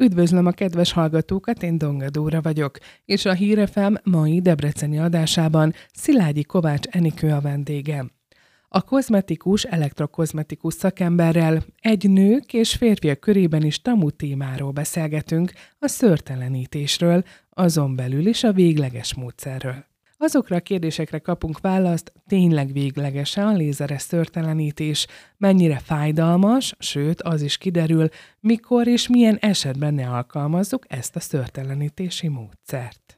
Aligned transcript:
Üdvözlöm 0.00 0.46
a 0.46 0.50
kedves 0.50 0.92
hallgatókat, 0.92 1.62
én 1.62 1.78
Donga 1.78 2.10
Dóra 2.10 2.40
vagyok, 2.40 2.78
és 3.04 3.24
a 3.24 3.32
Hírefem 3.32 3.96
mai 4.04 4.40
debreceni 4.40 4.98
adásában 4.98 5.74
Szilágyi 5.92 6.42
Kovács 6.42 6.86
Enikő 6.86 7.30
a 7.32 7.40
vendégem. 7.40 8.10
A 8.68 8.82
kozmetikus, 8.82 9.64
elektrokozmetikus 9.64 10.74
szakemberrel 10.74 11.64
egy 11.80 12.10
nők 12.10 12.52
és 12.52 12.74
férfiak 12.74 13.20
körében 13.20 13.62
is 13.62 13.82
tamu 13.82 14.10
témáról 14.10 14.70
beszélgetünk, 14.70 15.52
a 15.78 15.88
szörtelenítésről, 15.88 17.24
azon 17.50 17.96
belül 17.96 18.26
is 18.26 18.44
a 18.44 18.52
végleges 18.52 19.14
módszerről. 19.14 19.84
Azokra 20.20 20.56
a 20.56 20.60
kérdésekre 20.60 21.18
kapunk 21.18 21.60
választ, 21.60 22.12
tényleg 22.26 22.72
véglegesen 22.72 23.56
lézeres 23.56 24.02
szörtelenítés, 24.02 25.06
mennyire 25.36 25.78
fájdalmas, 25.78 26.74
sőt, 26.78 27.22
az 27.22 27.42
is 27.42 27.58
kiderül, 27.58 28.08
mikor 28.40 28.86
és 28.86 29.08
milyen 29.08 29.36
esetben 29.40 29.94
ne 29.94 30.08
alkalmazzuk 30.08 30.84
ezt 30.88 31.16
a 31.16 31.20
szörtelenítési 31.20 32.28
módszert. 32.28 33.17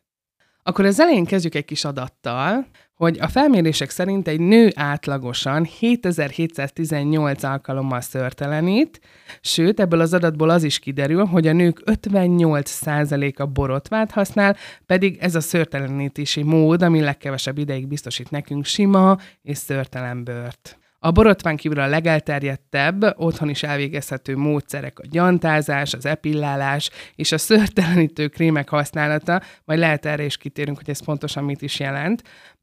Akkor 0.70 0.84
az 0.84 1.00
elején 1.00 1.24
kezdjük 1.24 1.54
egy 1.54 1.64
kis 1.64 1.84
adattal, 1.84 2.66
hogy 2.94 3.18
a 3.20 3.28
felmérések 3.28 3.90
szerint 3.90 4.28
egy 4.28 4.40
nő 4.40 4.70
átlagosan 4.74 5.64
7718 5.64 7.42
alkalommal 7.42 8.00
szörtelenít, 8.00 9.00
sőt, 9.40 9.80
ebből 9.80 10.00
az 10.00 10.14
adatból 10.14 10.50
az 10.50 10.62
is 10.62 10.78
kiderül, 10.78 11.24
hogy 11.24 11.46
a 11.46 11.52
nők 11.52 11.82
58%-a 11.84 13.46
borotvát 13.46 14.10
használ, 14.10 14.56
pedig 14.86 15.16
ez 15.20 15.34
a 15.34 15.40
szörtelenítési 15.40 16.42
mód, 16.42 16.82
ami 16.82 17.00
legkevesebb 17.00 17.58
ideig 17.58 17.86
biztosít 17.86 18.30
nekünk 18.30 18.64
sima 18.64 19.18
és 19.42 19.58
szörtelen 19.58 20.24
bőrt. 20.24 20.79
A 21.02 21.10
borotván 21.10 21.56
kívül 21.56 21.80
a 21.80 21.86
legelterjedtebb, 21.86 23.02
otthon 23.16 23.48
is 23.48 23.62
elvégezhető 23.62 24.36
módszerek 24.36 24.98
a 24.98 25.06
gyantázás, 25.10 25.94
az 25.94 26.06
epillálás 26.06 26.90
és 27.14 27.32
a 27.32 27.38
szörtelenítő 27.38 28.28
krémek 28.28 28.68
használata, 28.68 29.42
majd 29.64 29.78
lehet 29.78 30.06
erre 30.06 30.24
is 30.24 30.36
kitérünk, 30.36 30.76
hogy 30.76 30.90
ez 30.90 31.04
pontosan 31.04 31.44
mit 31.44 31.62
is 31.62 31.80
jelent. 31.80 32.22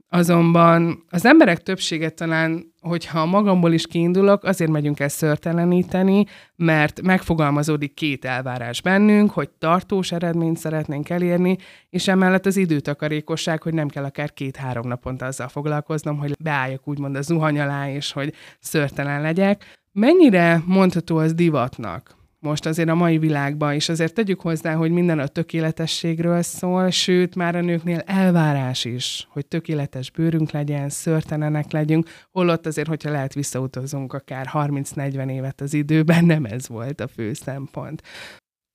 Azonban 0.09 1.03
az 1.09 1.25
emberek 1.25 1.63
többsége 1.63 2.09
talán, 2.09 2.73
hogyha 2.81 3.25
magamból 3.25 3.73
is 3.73 3.88
kiindulok, 3.88 4.44
azért 4.44 4.72
megyünk 4.72 5.00
el 5.00 5.08
szörteleníteni, 5.08 6.25
mert 6.55 7.02
megfogalmazódik 7.02 7.94
két 7.94 8.25
elvárás 8.25 8.81
bennünk, 8.81 9.31
hogy 9.31 9.50
tartós 9.50 10.11
eredményt 10.11 10.58
szeretnénk 10.58 11.09
elérni, 11.09 11.58
és 11.89 12.08
emellett 12.08 12.45
az 12.45 12.58
időtakarékosság, 12.58 13.61
hogy 13.61 13.73
nem 13.73 13.88
kell 13.88 14.03
akár 14.03 14.33
két-három 14.33 14.88
naponta 14.88 15.25
azzal 15.25 15.47
foglalkoznom, 15.47 16.17
hogy 16.17 16.35
beálljak 16.39 16.88
úgymond 16.88 17.16
a 17.16 17.22
zuhany 17.22 17.59
alá, 17.59 17.89
és 17.89 18.11
hogy 18.11 18.33
szörtelen 18.59 19.22
legyek. 19.22 19.80
Mennyire 19.91 20.61
mondható 20.66 21.17
az 21.17 21.33
divatnak? 21.33 22.16
Most 22.48 22.66
azért 22.66 22.90
a 22.90 22.95
mai 22.95 23.17
világban 23.17 23.73
is. 23.73 23.90
Azért 23.90 24.14
tegyük 24.14 24.42
hozzá, 24.42 24.73
hogy 24.73 24.92
minden 24.92 25.20
a 25.20 25.28
tökéletességről 25.28 26.42
szól, 26.42 26.90
sőt, 26.90 27.36
már 27.36 27.56
a 27.56 27.62
nőknél 27.62 28.00
elvárás 28.06 28.86
is, 28.86 29.28
hogy 29.30 29.45
tökéletes 29.45 30.12
bőrünk 30.12 30.52
legyen, 30.52 30.90
szörtelenek 30.90 31.72
legyünk, 31.72 32.09
holott 32.31 32.66
azért, 32.66 32.88
hogyha 32.88 33.12
lehet 33.12 33.34
visszautazunk 33.34 34.14
akár 34.14 34.50
30-40 34.53 35.31
évet 35.31 35.62
az 35.62 35.73
időben, 35.73 36.25
nem 36.25 36.45
ez 36.45 36.68
volt 36.68 37.02
a 37.02 37.08
fő 37.08 37.34
szempont. 37.34 38.02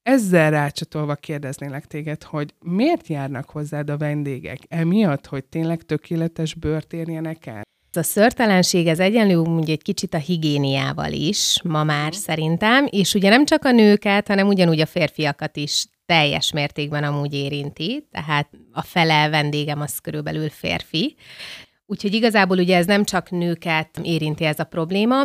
Ezzel 0.03 0.51
rácsatolva 0.51 1.15
kérdeznélek 1.15 1.87
téged, 1.87 2.23
hogy 2.23 2.55
miért 2.65 3.07
járnak 3.07 3.51
hozzád 3.51 3.91
a 3.91 3.97
vendégek? 3.97 4.59
Emiatt, 4.69 5.27
hogy 5.27 5.45
tényleg 5.45 5.83
tökéletes 5.83 6.55
bőrt 6.55 6.93
érjenek 6.93 7.47
el? 7.47 7.63
A 7.97 8.03
szörtelenség 8.03 8.87
ez 8.87 8.99
egyenlő 8.99 9.37
úgy 9.37 9.71
egy 9.71 9.83
kicsit 9.83 10.15
a 10.15 10.19
higiéniával 10.19 11.13
is, 11.13 11.61
ma 11.65 11.85
már 11.85 12.11
mhm. 12.11 12.17
szerintem, 12.17 12.87
és 12.91 13.15
ugye 13.15 13.29
nem 13.29 13.45
csak 13.45 13.65
a 13.65 13.71
nőket, 13.71 14.29
hanem 14.29 14.49
ugyanúgy 14.49 14.81
a 14.81 14.87
férfiakat 14.87 15.57
is 15.57 15.87
teljes 16.07 16.53
mértékben 16.53 17.05
amúgy 17.05 17.35
érinti, 17.35 18.07
tehát 18.11 18.49
a 18.73 18.83
fele 18.83 19.29
vendégem 19.29 19.81
az 19.81 19.99
körülbelül 19.99 20.51
férfi. 20.51 21.17
Úgyhogy 21.87 22.15
igazából 22.15 22.59
ugye 22.59 22.77
ez 22.77 22.87
nem 22.87 23.05
csak 23.05 23.31
nőket 23.31 24.01
érinti 24.03 24.45
ez 24.45 24.59
a 24.59 24.65
probléma, 24.65 25.21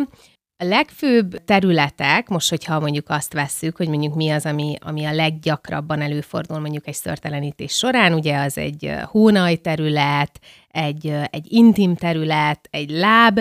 a 0.60 0.64
legfőbb 0.64 1.44
területek, 1.44 2.28
most, 2.28 2.48
hogyha 2.48 2.80
mondjuk 2.80 3.08
azt 3.08 3.32
vesszük, 3.32 3.76
hogy 3.76 3.88
mondjuk 3.88 4.14
mi 4.14 4.30
az, 4.30 4.46
ami, 4.46 4.76
ami 4.80 5.04
a 5.04 5.12
leggyakrabban 5.12 6.00
előfordul 6.00 6.58
mondjuk 6.58 6.86
egy 6.86 6.94
szörtelenítés 6.94 7.72
során, 7.72 8.12
ugye 8.12 8.38
az 8.38 8.58
egy 8.58 8.92
hónaj 9.04 9.56
terület, 9.56 10.40
egy, 10.68 11.14
egy 11.30 11.46
intim 11.52 11.94
terület, 11.94 12.68
egy 12.70 12.90
láb, 12.90 13.40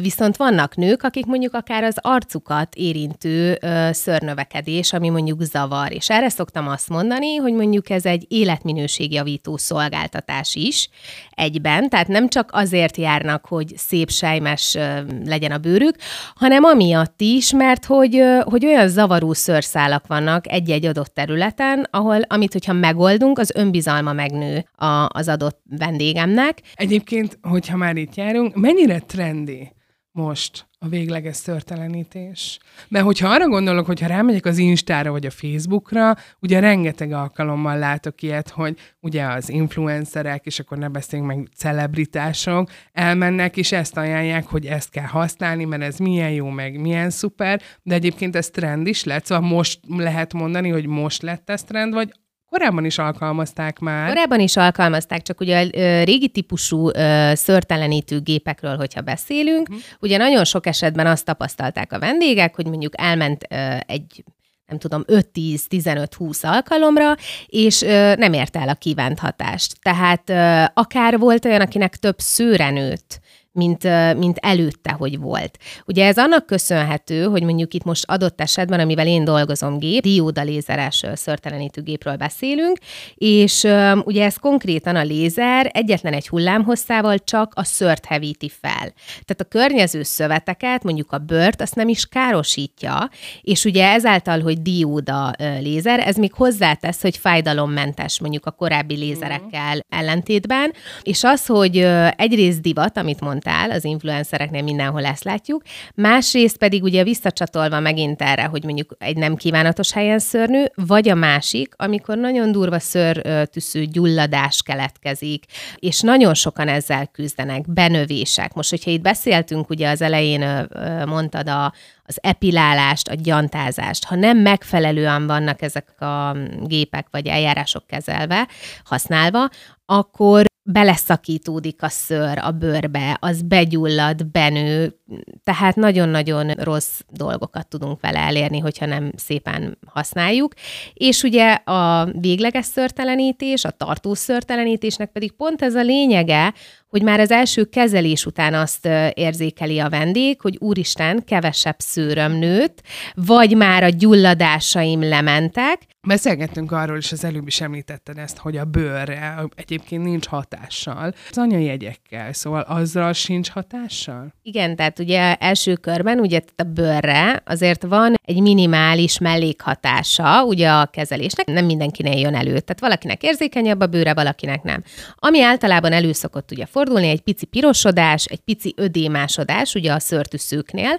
Viszont 0.00 0.36
vannak 0.36 0.76
nők, 0.76 1.02
akik 1.02 1.26
mondjuk 1.26 1.54
akár 1.54 1.84
az 1.84 1.96
arcukat 2.00 2.74
érintő 2.74 3.58
szörnövekedés, 3.90 4.92
ami 4.92 5.08
mondjuk 5.08 5.42
zavar. 5.42 5.92
És 5.92 6.10
erre 6.10 6.28
szoktam 6.28 6.68
azt 6.68 6.88
mondani, 6.88 7.36
hogy 7.36 7.52
mondjuk 7.52 7.90
ez 7.90 8.04
egy 8.04 8.24
életminőségjavító 8.28 9.56
szolgáltatás 9.56 10.54
is 10.54 10.88
egyben, 11.30 11.88
tehát 11.88 12.08
nem 12.08 12.28
csak 12.28 12.50
azért 12.52 12.96
járnak, 12.96 13.46
hogy 13.46 13.72
szép 13.76 14.10
sejmes 14.10 14.76
legyen 15.24 15.52
a 15.52 15.58
bőrük, 15.58 15.96
hanem 16.34 16.64
amiatt 16.64 17.20
is, 17.20 17.52
mert 17.52 17.84
hogy, 17.84 18.22
hogy 18.44 18.66
olyan 18.66 18.88
zavaró 18.88 19.32
szőrszálak 19.32 20.06
vannak 20.06 20.52
egy-egy 20.52 20.86
adott 20.86 21.14
területen, 21.14 21.86
ahol, 21.90 22.20
amit 22.26 22.52
hogyha 22.52 22.72
megoldunk, 22.72 23.38
az 23.38 23.52
önbizalma 23.54 24.12
megnő 24.12 24.64
az 25.08 25.28
adott 25.28 25.60
vendégemnek. 25.70 26.34
Egyébként, 26.74 27.38
hogyha 27.42 27.76
már 27.76 27.96
itt 27.96 28.14
járunk, 28.14 28.54
mennyire 28.54 28.98
trendi 28.98 29.74
most 30.16 30.66
a 30.78 30.88
végleges 30.88 31.36
szörtelenítés. 31.36 32.58
Mert 32.88 33.04
hogyha 33.04 33.28
arra 33.28 33.48
gondolok, 33.48 33.86
hogyha 33.86 34.06
rámegyek 34.06 34.44
az 34.44 34.58
Instára 34.58 35.10
vagy 35.10 35.26
a 35.26 35.30
Facebookra, 35.30 36.16
ugye 36.40 36.60
rengeteg 36.60 37.12
alkalommal 37.12 37.78
látok 37.78 38.22
ilyet, 38.22 38.48
hogy 38.48 38.78
ugye 39.00 39.24
az 39.24 39.48
influencerek, 39.48 40.46
és 40.46 40.58
akkor 40.58 40.78
ne 40.78 40.88
beszéljünk 40.88 41.34
meg 41.34 41.48
celebritások, 41.56 42.70
elmennek, 42.92 43.56
és 43.56 43.72
ezt 43.72 43.96
ajánlják, 43.96 44.46
hogy 44.46 44.66
ezt 44.66 44.90
kell 44.90 45.06
használni, 45.06 45.64
mert 45.64 45.82
ez 45.82 45.98
milyen 45.98 46.30
jó, 46.30 46.48
meg 46.48 46.80
milyen 46.80 47.10
szuper, 47.10 47.62
de 47.82 47.94
egyébként 47.94 48.36
ez 48.36 48.50
trend 48.50 48.86
is 48.86 49.04
lett, 49.04 49.24
szóval 49.24 49.48
most 49.48 49.80
lehet 49.88 50.32
mondani, 50.32 50.68
hogy 50.68 50.86
most 50.86 51.22
lett 51.22 51.50
ez 51.50 51.62
trend, 51.62 51.92
vagy 51.92 52.12
Korábban 52.50 52.84
is 52.84 52.98
alkalmazták 52.98 53.78
már. 53.78 54.08
Korábban 54.08 54.40
is 54.40 54.56
alkalmazták, 54.56 55.22
csak 55.22 55.40
ugye 55.40 55.60
a 55.60 55.68
régi 56.04 56.28
típusú 56.28 56.90
szörtelenítő 57.32 58.20
gépekről, 58.20 58.76
hogyha 58.76 59.00
beszélünk, 59.00 59.68
uh-huh. 59.68 59.84
ugye 60.00 60.16
nagyon 60.16 60.44
sok 60.44 60.66
esetben 60.66 61.06
azt 61.06 61.24
tapasztalták 61.24 61.92
a 61.92 61.98
vendégek, 61.98 62.54
hogy 62.54 62.66
mondjuk 62.66 62.92
elment 62.96 63.42
egy 63.86 64.24
nem 64.66 64.78
tudom, 64.78 65.04
5-10-15-20 65.06 66.44
alkalomra, 66.44 67.14
és 67.46 67.82
ö, 67.82 68.14
nem 68.14 68.32
ért 68.32 68.56
el 68.56 68.68
a 68.68 68.74
kívánt 68.74 69.18
hatást. 69.18 69.72
Tehát 69.82 70.30
ö, 70.30 70.64
akár 70.80 71.18
volt 71.18 71.44
olyan, 71.44 71.60
akinek 71.60 71.96
több 71.96 72.18
szőre 72.18 72.70
nőtt, 72.70 73.20
mint, 73.56 73.82
mint 74.16 74.38
előtte, 74.38 74.92
hogy 74.92 75.18
volt. 75.18 75.58
Ugye 75.86 76.06
ez 76.06 76.16
annak 76.18 76.46
köszönhető, 76.46 77.24
hogy 77.24 77.42
mondjuk 77.42 77.74
itt 77.74 77.84
most 77.84 78.04
adott 78.06 78.40
esetben, 78.40 78.80
amivel 78.80 79.06
én 79.06 79.24
dolgozom 79.24 79.78
gép, 79.78 80.02
dióda 80.02 80.42
lézeres 80.42 81.04
szörtelenítő 81.14 81.82
gépről 81.82 82.16
beszélünk, 82.16 82.78
és 83.14 83.66
ugye 84.04 84.24
ez 84.24 84.36
konkrétan 84.36 84.96
a 84.96 85.02
lézer 85.02 85.70
egyetlen 85.74 86.12
egy 86.12 86.28
hullámhosszával 86.28 87.18
csak 87.18 87.52
a 87.54 87.64
szört 87.64 88.04
hevíti 88.04 88.50
fel. 88.60 88.92
Tehát 89.24 89.40
a 89.40 89.44
környező 89.44 90.02
szöveteket, 90.02 90.82
mondjuk 90.82 91.12
a 91.12 91.18
bört, 91.18 91.60
azt 91.60 91.74
nem 91.74 91.88
is 91.88 92.06
károsítja, 92.06 93.10
és 93.42 93.64
ugye 93.64 93.92
ezáltal, 93.92 94.40
hogy 94.40 94.62
dióda 94.62 95.32
lézer, 95.60 96.00
ez 96.00 96.16
még 96.16 96.32
hozzátesz, 96.32 97.02
hogy 97.02 97.16
fájdalommentes 97.16 98.20
mondjuk 98.20 98.46
a 98.46 98.50
korábbi 98.50 98.96
lézerekkel 98.96 99.84
ellentétben, 99.88 100.72
és 101.02 101.24
az, 101.24 101.46
hogy 101.46 101.76
egyrészt 102.16 102.60
divat, 102.60 102.96
amit 102.96 103.20
mond 103.20 103.45
mondtál, 103.46 103.70
az 103.70 103.84
influencereknél 103.84 104.62
mindenhol 104.62 105.04
ezt 105.04 105.24
látjuk. 105.24 105.62
Másrészt 105.94 106.56
pedig 106.56 106.82
ugye 106.82 107.02
visszacsatolva 107.02 107.80
megint 107.80 108.22
erre, 108.22 108.44
hogy 108.44 108.64
mondjuk 108.64 108.94
egy 108.98 109.16
nem 109.16 109.36
kívánatos 109.36 109.92
helyen 109.92 110.18
szörnő, 110.18 110.72
vagy 110.74 111.08
a 111.08 111.14
másik, 111.14 111.74
amikor 111.76 112.16
nagyon 112.18 112.52
durva 112.52 112.78
szőrtűszű 112.78 113.84
gyulladás 113.84 114.62
keletkezik, 114.62 115.44
és 115.76 116.00
nagyon 116.00 116.34
sokan 116.34 116.68
ezzel 116.68 117.06
küzdenek, 117.06 117.72
benövések. 117.72 118.54
Most, 118.54 118.70
hogyha 118.70 118.90
itt 118.90 119.00
beszéltünk, 119.00 119.70
ugye 119.70 119.90
az 119.90 120.02
elején 120.02 120.68
mondtad 121.06 121.48
a, 121.48 121.72
az 122.04 122.18
epilálást, 122.20 123.08
a 123.08 123.14
gyantázást, 123.14 124.04
ha 124.04 124.14
nem 124.14 124.38
megfelelően 124.38 125.26
vannak 125.26 125.62
ezek 125.62 126.00
a 126.00 126.36
gépek 126.62 127.06
vagy 127.10 127.26
eljárások 127.26 127.86
kezelve, 127.86 128.48
használva, 128.84 129.48
akkor 129.86 130.44
beleszakítódik 130.68 131.82
a 131.82 131.88
szőr 131.88 132.38
a 132.38 132.50
bőrbe, 132.50 133.16
az 133.20 133.42
begyullad, 133.42 134.26
benő, 134.26 135.00
tehát 135.44 135.76
nagyon-nagyon 135.76 136.50
rossz 136.50 137.00
dolgokat 137.10 137.68
tudunk 137.68 138.00
vele 138.00 138.18
elérni, 138.18 138.58
hogyha 138.58 138.86
nem 138.86 139.12
szépen 139.16 139.78
használjuk. 139.86 140.52
És 140.94 141.22
ugye 141.22 141.52
a 141.52 142.08
végleges 142.12 142.64
szörtelenítés, 142.64 143.64
a 143.64 143.70
tartós 143.70 144.18
szörtelenítésnek 144.18 145.12
pedig 145.12 145.32
pont 145.32 145.62
ez 145.62 145.74
a 145.74 145.82
lényege, 145.82 146.54
hogy 146.88 147.02
már 147.02 147.20
az 147.20 147.30
első 147.30 147.64
kezelés 147.64 148.26
után 148.26 148.54
azt 148.54 148.88
érzékeli 149.14 149.78
a 149.78 149.88
vendég, 149.88 150.40
hogy 150.40 150.56
úristen, 150.60 151.24
kevesebb 151.24 151.78
szőröm 151.78 152.32
nőtt, 152.32 152.82
vagy 153.14 153.56
már 153.56 153.82
a 153.82 153.88
gyulladásaim 153.88 155.02
lementek, 155.02 155.82
Beszélgettünk 156.06 156.72
arról, 156.72 156.96
és 156.96 157.12
az 157.12 157.24
előbb 157.24 157.46
is 157.46 157.60
említetted 157.60 158.18
ezt, 158.18 158.38
hogy 158.38 158.56
a 158.56 158.64
bőrre 158.64 159.44
egyébként 159.54 160.04
nincs 160.04 160.26
hatással. 160.26 161.14
Az 161.30 161.38
anyajegyekkel, 161.38 162.32
szóval 162.32 162.60
azzal 162.60 163.12
sincs 163.12 163.50
hatással? 163.50 164.34
Igen, 164.42 164.76
tehát 164.76 164.98
ugye 164.98 165.34
első 165.34 165.74
körben 165.74 166.18
ugye 166.18 166.40
a 166.56 166.62
bőrre 166.62 167.42
azért 167.46 167.82
van 167.82 168.14
egy 168.24 168.40
minimális 168.40 169.18
mellékhatása 169.18 170.44
ugye 170.44 170.70
a 170.70 170.86
kezelésnek, 170.86 171.46
nem 171.46 171.64
mindenkinek 171.64 172.18
jön 172.18 172.34
elő. 172.34 172.60
Tehát 172.60 172.80
valakinek 172.80 173.22
érzékenyebb 173.22 173.80
a 173.80 173.86
bőre, 173.86 174.14
valakinek 174.14 174.62
nem. 174.62 174.82
Ami 175.14 175.42
általában 175.42 175.92
elő 175.92 176.12
szokott 176.12 176.50
ugye 176.50 176.66
fordulni, 176.66 177.08
egy 177.08 177.20
pici 177.20 177.46
pirosodás, 177.46 178.24
egy 178.24 178.40
pici 178.40 178.74
ödémásodás 178.76 179.74
ugye 179.74 179.92
a 179.92 179.98
szörtűszőknél, 179.98 180.98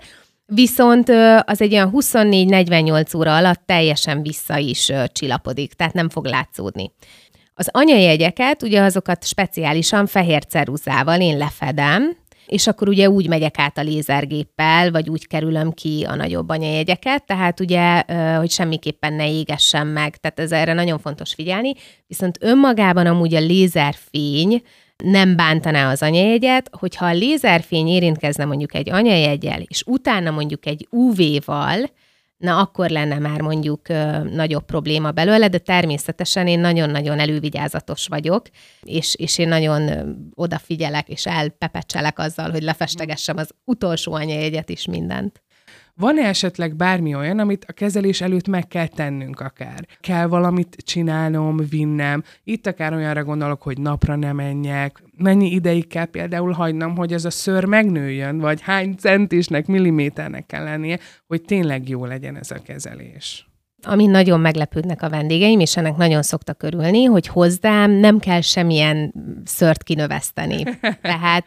Viszont 0.53 1.09
az 1.45 1.61
egy 1.61 1.73
olyan 1.73 1.91
24-48 1.93 3.17
óra 3.17 3.35
alatt 3.35 3.61
teljesen 3.65 4.21
vissza 4.21 4.57
is 4.57 4.91
csillapodik, 5.11 5.73
tehát 5.73 5.93
nem 5.93 6.09
fog 6.09 6.25
látszódni. 6.25 6.91
Az 7.53 7.69
anyajegyeket, 7.71 8.63
ugye 8.63 8.81
azokat 8.81 9.25
speciálisan 9.25 10.05
fehér 10.05 10.45
ceruzával 10.45 11.21
én 11.21 11.37
lefedem, 11.37 12.17
és 12.45 12.67
akkor 12.67 12.87
ugye 12.87 13.09
úgy 13.09 13.27
megyek 13.27 13.59
át 13.59 13.77
a 13.77 13.81
lézergéppel, 13.81 14.91
vagy 14.91 15.09
úgy 15.09 15.27
kerülöm 15.27 15.71
ki 15.71 16.05
a 16.09 16.15
nagyobb 16.15 16.49
anyajegyeket, 16.49 17.25
tehát 17.25 17.59
ugye, 17.59 18.03
hogy 18.37 18.51
semmiképpen 18.51 19.13
ne 19.13 19.31
égessen 19.31 19.87
meg, 19.87 20.17
tehát 20.17 20.39
ez 20.39 20.51
erre 20.51 20.73
nagyon 20.73 20.99
fontos 20.99 21.33
figyelni, 21.33 21.73
viszont 22.07 22.37
önmagában 22.41 23.05
amúgy 23.05 23.35
a 23.35 23.39
lézerfény, 23.39 24.61
nem 25.03 25.35
bántaná 25.35 25.91
az 25.91 26.01
anyajegyet, 26.01 26.69
hogyha 26.71 27.05
a 27.05 27.13
lézerfény 27.13 27.87
érintkezne 27.87 28.45
mondjuk 28.45 28.73
egy 28.73 28.89
anyajegyel, 28.89 29.61
és 29.61 29.83
utána 29.85 30.31
mondjuk 30.31 30.65
egy 30.65 30.87
UV-val, 30.89 31.89
na 32.37 32.59
akkor 32.59 32.89
lenne 32.89 33.19
már 33.19 33.41
mondjuk 33.41 33.89
ö, 33.89 34.23
nagyobb 34.23 34.65
probléma 34.65 35.11
belőle, 35.11 35.47
de 35.47 35.57
természetesen 35.57 36.47
én 36.47 36.59
nagyon-nagyon 36.59 37.19
elővigyázatos 37.19 38.07
vagyok, 38.07 38.45
és, 38.81 39.15
és 39.15 39.37
én 39.37 39.47
nagyon 39.47 39.89
odafigyelek, 40.35 41.09
és 41.09 41.25
elpepecselek 41.25 42.19
azzal, 42.19 42.51
hogy 42.51 42.63
lefestegessem 42.63 43.37
az 43.37 43.49
utolsó 43.63 44.13
anyajegyet 44.13 44.69
is 44.69 44.85
mindent. 44.85 45.41
Van-e 45.99 46.27
esetleg 46.27 46.75
bármi 46.75 47.15
olyan, 47.15 47.39
amit 47.39 47.65
a 47.67 47.73
kezelés 47.73 48.21
előtt 48.21 48.47
meg 48.47 48.67
kell 48.67 48.87
tennünk 48.87 49.39
akár? 49.39 49.87
Kell 49.99 50.27
valamit 50.27 50.75
csinálnom, 50.85 51.57
vinnem? 51.69 52.23
Itt 52.43 52.67
akár 52.67 52.93
olyanra 52.93 53.23
gondolok, 53.23 53.61
hogy 53.61 53.79
napra 53.79 54.15
nem 54.15 54.35
menjek. 54.35 55.03
Mennyi 55.17 55.51
ideig 55.51 55.87
kell 55.87 56.05
például 56.05 56.51
hagynom, 56.51 56.95
hogy 56.95 57.13
ez 57.13 57.25
a 57.25 57.29
szőr 57.29 57.65
megnőjön, 57.65 58.37
vagy 58.37 58.61
hány 58.61 58.95
centisnek, 58.95 59.67
milliméternek 59.67 60.45
kell 60.45 60.63
lennie, 60.63 60.99
hogy 61.27 61.41
tényleg 61.41 61.89
jó 61.89 62.05
legyen 62.05 62.37
ez 62.37 62.51
a 62.51 62.61
kezelés? 62.61 63.46
Ami 63.83 64.05
nagyon 64.05 64.39
meglepődnek 64.39 65.01
a 65.01 65.09
vendégeim, 65.09 65.59
és 65.59 65.77
ennek 65.77 65.95
nagyon 65.95 66.21
szoktak 66.21 66.63
örülni, 66.63 67.03
hogy 67.03 67.27
hozzám 67.27 67.91
nem 67.91 68.19
kell 68.19 68.41
semmilyen 68.41 69.13
szört 69.45 69.83
kinöveszteni. 69.83 70.63
Tehát 71.01 71.45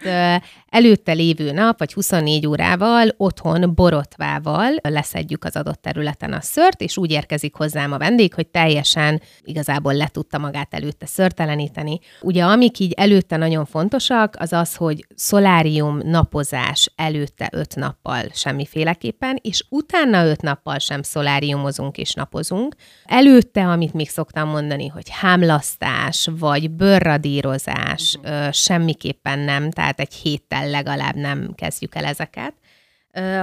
előtte 0.68 1.12
lévő 1.12 1.52
nap, 1.52 1.78
vagy 1.78 1.92
24 1.92 2.46
órával 2.46 3.08
otthon 3.16 3.74
borotvával 3.74 4.74
leszedjük 4.82 5.44
az 5.44 5.56
adott 5.56 5.82
területen 5.82 6.32
a 6.32 6.40
szört, 6.40 6.80
és 6.80 6.96
úgy 6.96 7.10
érkezik 7.10 7.54
hozzám 7.54 7.92
a 7.92 7.98
vendég, 7.98 8.34
hogy 8.34 8.46
teljesen 8.46 9.22
igazából 9.42 9.94
le 9.94 10.06
tudta 10.06 10.38
magát 10.38 10.74
előtte 10.74 11.06
szörteleníteni. 11.06 11.98
Ugye 12.20 12.44
amik 12.44 12.78
így 12.78 12.92
előtte 12.92 13.36
nagyon 13.36 13.64
fontosak, 13.64 14.34
az 14.38 14.52
az, 14.52 14.74
hogy 14.74 15.06
szolárium 15.14 16.00
napozás 16.04 16.92
előtte 16.96 17.48
5 17.52 17.76
nappal 17.76 18.22
semmiféleképpen, 18.32 19.38
és 19.42 19.64
utána 19.68 20.26
5 20.26 20.42
nappal 20.42 20.78
sem 20.78 21.02
szoláriumozunk 21.02 21.98
és 21.98 22.14
napozunk. 22.20 22.75
Előtte, 23.05 23.67
amit 23.67 23.93
még 23.93 24.08
szoktam 24.08 24.49
mondani, 24.49 24.87
hogy 24.87 25.08
hámlasztás, 25.11 26.28
vagy 26.38 26.70
bőrradírozás, 26.70 28.19
uh-huh. 28.22 28.52
semmiképpen 28.52 29.38
nem, 29.38 29.70
tehát 29.70 30.00
egy 30.00 30.14
héttel 30.14 30.69
legalább 30.69 31.14
nem 31.14 31.52
kezdjük 31.55 31.94
el 31.94 32.05
ezeket 32.05 32.55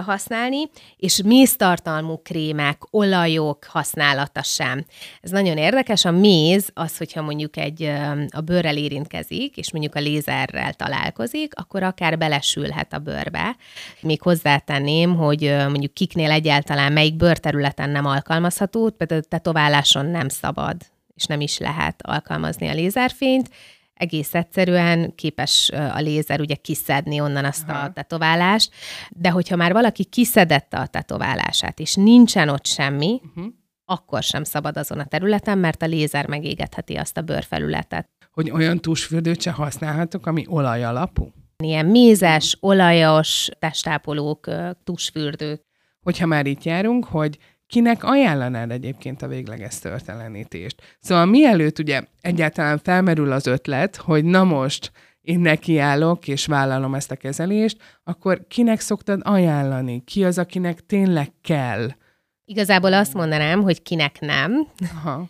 használni, 0.06 0.70
és 0.98 1.22
méztartalmú 1.26 2.18
krémek, 2.18 2.82
olajok 2.90 3.64
használata 3.64 4.44
sem. 4.44 4.86
Ez 5.22 5.32
nagyon 5.32 5.58
érdekes. 5.58 6.06
A 6.06 6.12
méz 6.12 6.70
az, 6.74 6.98
hogyha 6.98 7.22
mondjuk 7.22 7.58
egy 7.58 7.84
a 8.30 8.42
bőrrel 8.42 8.78
érintkezik, 8.78 9.58
és 9.58 9.72
mondjuk 9.72 9.96
a 9.96 10.00
lézerrel 10.00 10.74
találkozik, 10.74 11.54
akkor 11.56 11.84
akár 11.84 12.18
belesülhet 12.18 12.94
a 12.94 12.98
bőrbe. 12.98 13.56
Még 14.02 14.22
hozzátenném, 14.22 15.16
hogy 15.16 15.56
mondjuk 15.68 15.94
kiknél 15.94 16.32
egyáltalán 16.32 16.94
melyik 16.94 17.16
bőrterületen 17.16 17.90
nem 17.90 18.06
alkalmazható, 18.06 18.90
például 18.90 19.22
tetováláson 19.24 20.06
nem 20.06 20.30
szabad, 20.30 20.76
és 21.16 21.26
nem 21.26 21.42
is 21.42 21.58
lehet 21.58 22.02
alkalmazni 22.02 22.68
a 22.68 22.74
lézerfényt, 22.74 23.50
egész 23.98 24.34
egyszerűen 24.34 25.16
képes 25.16 25.70
a 25.94 26.00
lézer 26.00 26.40
ugye 26.40 26.56
kiszedni 26.56 27.20
onnan 27.20 27.46
azt 27.46 27.70
Aha. 27.70 27.84
a 27.84 27.92
tetoválást, 27.92 28.72
de 29.10 29.30
hogyha 29.30 29.56
már 29.56 29.74
valaki 29.74 30.04
kiszedette 30.04 30.78
a 30.78 30.88
tetoválását, 30.88 31.80
és 31.80 31.96
nincsen 31.96 32.50
ott 32.50 32.66
semmi, 32.66 33.22
uh-huh. 33.24 33.54
akkor 33.86 34.24
sem 34.24 34.44
szabad 34.44 34.78
azon 34.78 35.00
a 35.00 35.06
területen, 35.06 35.58
mert 35.58 35.82
a 35.82 35.86
lézer 35.86 36.28
megégetheti 36.28 36.96
azt 36.96 37.18
a 37.18 37.22
bőrfelületet. 37.22 38.10
Hogy 38.32 38.52
olyan 38.52 38.80
tusfürdőt 38.80 39.42
se 39.42 39.52
használhatok, 39.52 40.26
ami 40.26 40.46
olaj 40.48 40.84
alapú? 40.84 41.32
Ilyen 41.64 41.86
mézes, 41.86 42.58
olajos 42.60 43.50
testápolók, 43.60 44.50
tusfürdők. 44.84 45.62
Hogyha 46.02 46.26
már 46.26 46.46
itt 46.46 46.64
járunk, 46.64 47.06
hogy 47.06 47.38
kinek 47.68 48.04
ajánlanád 48.04 48.72
egyébként 48.72 49.22
a 49.22 49.28
végleges 49.28 49.80
törtelenítést? 49.80 50.98
Szóval 51.00 51.26
mielőtt 51.26 51.80
ugye 51.80 52.02
egyáltalán 52.22 52.78
felmerül 52.78 53.32
az 53.32 53.48
ötlet, 53.48 53.96
hogy 53.96 54.26
na 54.26 54.44
most 54.44 54.92
én 55.22 55.40
nekiállok 55.40 56.28
és 56.28 56.46
vállalom 56.46 56.94
ezt 56.94 57.12
a 57.12 57.16
kezelést, 57.16 57.78
akkor 58.04 58.46
kinek 58.48 58.80
szoktad 58.80 59.22
ajánlani? 59.24 60.04
Ki 60.04 60.24
az, 60.24 60.38
akinek 60.38 60.86
tényleg 60.86 61.32
kell? 61.42 61.90
Igazából 62.46 62.94
azt 62.94 63.14
mondanám, 63.14 63.62
hogy 63.62 63.82
kinek 63.82 64.20
nem. 64.20 64.68
Aha. 64.96 65.30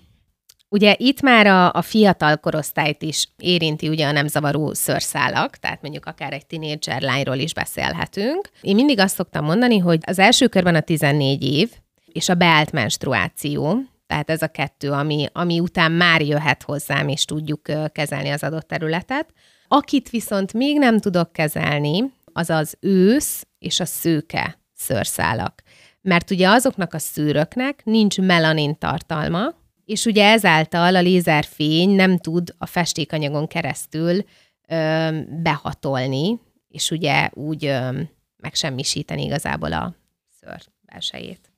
Ugye 0.70 0.96
itt 0.98 1.22
már 1.22 1.48
a, 1.48 1.74
a 1.74 1.82
fiatal 1.82 2.38
korosztályt 2.38 3.02
is 3.02 3.28
érinti 3.38 3.90
ugye 3.90 4.08
a 4.08 4.12
nem 4.12 4.28
zavaró 4.28 4.74
szőrszálak, 4.74 5.56
tehát 5.56 5.82
mondjuk 5.82 6.06
akár 6.06 6.34
egy 6.34 6.46
tinédzser 6.46 7.02
lányról 7.02 7.36
is 7.36 7.54
beszélhetünk. 7.54 8.50
Én 8.62 8.76
mindig 8.76 9.00
azt 9.00 9.16
szoktam 9.16 9.46
mondani, 9.46 9.78
hogy 9.78 10.00
az 10.06 10.20
első 10.20 10.48
körben 10.48 10.76
a 10.76 10.80
14 10.80 11.44
év, 11.44 11.72
és 12.18 12.30
a 12.30 12.36
beállt 12.36 12.72
menstruáció, 12.72 13.78
tehát 14.08 14.30
ez 14.30 14.42
a 14.42 14.48
kettő, 14.48 14.92
ami, 14.92 15.26
ami 15.34 15.60
után 15.60 15.92
már 15.92 16.22
jöhet 16.22 16.64
hozzám, 16.64 17.08
és 17.08 17.26
tudjuk 17.26 17.62
kezelni 17.92 18.30
az 18.30 18.44
adott 18.44 18.68
területet. 18.68 19.34
Akit 19.68 20.10
viszont 20.10 20.54
még 20.54 20.78
nem 20.78 21.00
tudok 21.00 21.32
kezelni, 21.32 22.14
az 22.34 22.50
az 22.50 22.78
ősz 22.80 23.48
és 23.60 23.80
a 23.80 23.86
szőke 23.86 24.60
szőrszálak. 24.74 25.62
Mert 26.02 26.32
ugye 26.32 26.50
azoknak 26.50 26.94
a 26.94 27.00
szűröknek 27.00 27.82
nincs 27.84 28.18
melanin 28.18 28.78
tartalma, 28.78 29.54
és 29.86 30.06
ugye 30.06 30.32
ezáltal 30.32 30.96
a 30.96 31.02
lézerfény 31.02 31.90
nem 31.90 32.18
tud 32.18 32.54
a 32.58 32.66
festékanyagon 32.66 33.48
keresztül 33.48 34.24
ö, 34.68 35.10
behatolni, 35.42 36.40
és 36.68 36.92
ugye 36.92 37.30
úgy 37.34 37.66
ö, 37.66 38.02
megsemmisíteni 38.38 39.24
igazából 39.24 39.74
a 39.74 39.96
szőr 40.40 40.62
belsejét. 40.82 41.52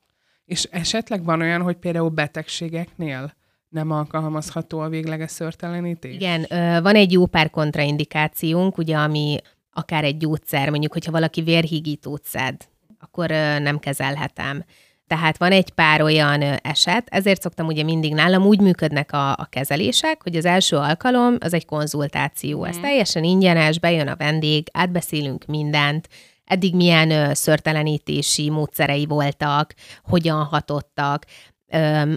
És 0.50 0.63
esetleg 0.63 1.24
van 1.24 1.41
olyan, 1.41 1.62
hogy 1.62 1.75
például 1.75 2.10
betegségeknél 2.10 3.34
nem 3.68 3.91
alkalmazható 3.91 4.79
a 4.79 4.89
végleges 4.89 5.32
szörtelenítés? 5.32 6.13
Igen, 6.13 6.46
van 6.82 6.96
egy 6.96 7.12
jó 7.12 7.25
pár 7.25 7.50
kontraindikációnk, 7.50 8.77
ugye, 8.77 8.98
ami 8.98 9.38
akár 9.74 10.03
egy 10.03 10.18
gyógyszer, 10.18 10.70
mondjuk, 10.70 10.94
hogyha 10.94 11.12
valaki 11.12 11.41
vérhígítót 11.41 12.24
szed, 12.24 12.56
akkor 13.00 13.29
nem 13.60 13.79
kezelhetem. 13.79 14.63
Tehát 15.08 15.38
van 15.38 15.51
egy 15.51 15.72
pár 15.72 16.01
olyan 16.01 16.41
eset, 16.41 17.08
ezért 17.10 17.41
szoktam 17.41 17.68
ugye 17.68 17.84
mindig 17.84 18.13
nálam 18.13 18.46
úgy 18.46 18.62
működnek 18.62 19.12
a, 19.12 19.32
a 19.32 19.48
kezelések, 19.50 20.24
hogy 20.24 20.36
az 20.36 20.46
első 20.46 20.75
alkalom 20.75 21.36
az 21.39 21.53
egy 21.53 21.65
konzultáció. 21.65 22.63
Ez 22.63 22.77
mm. 22.77 22.82
teljesen 22.82 23.24
ingyenes, 23.24 23.79
bejön 23.79 24.08
a 24.08 24.15
vendég, 24.15 24.68
átbeszélünk 24.72 25.46
mindent, 25.46 26.08
eddig 26.50 26.75
milyen 26.75 27.34
szörtelenítési 27.34 28.50
módszerei 28.50 29.06
voltak, 29.06 29.74
hogyan 30.03 30.44
hatottak, 30.44 31.25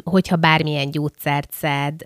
hogyha 0.04 0.36
bármilyen 0.36 0.90
gyógyszert 0.90 1.52
szed, 1.52 2.00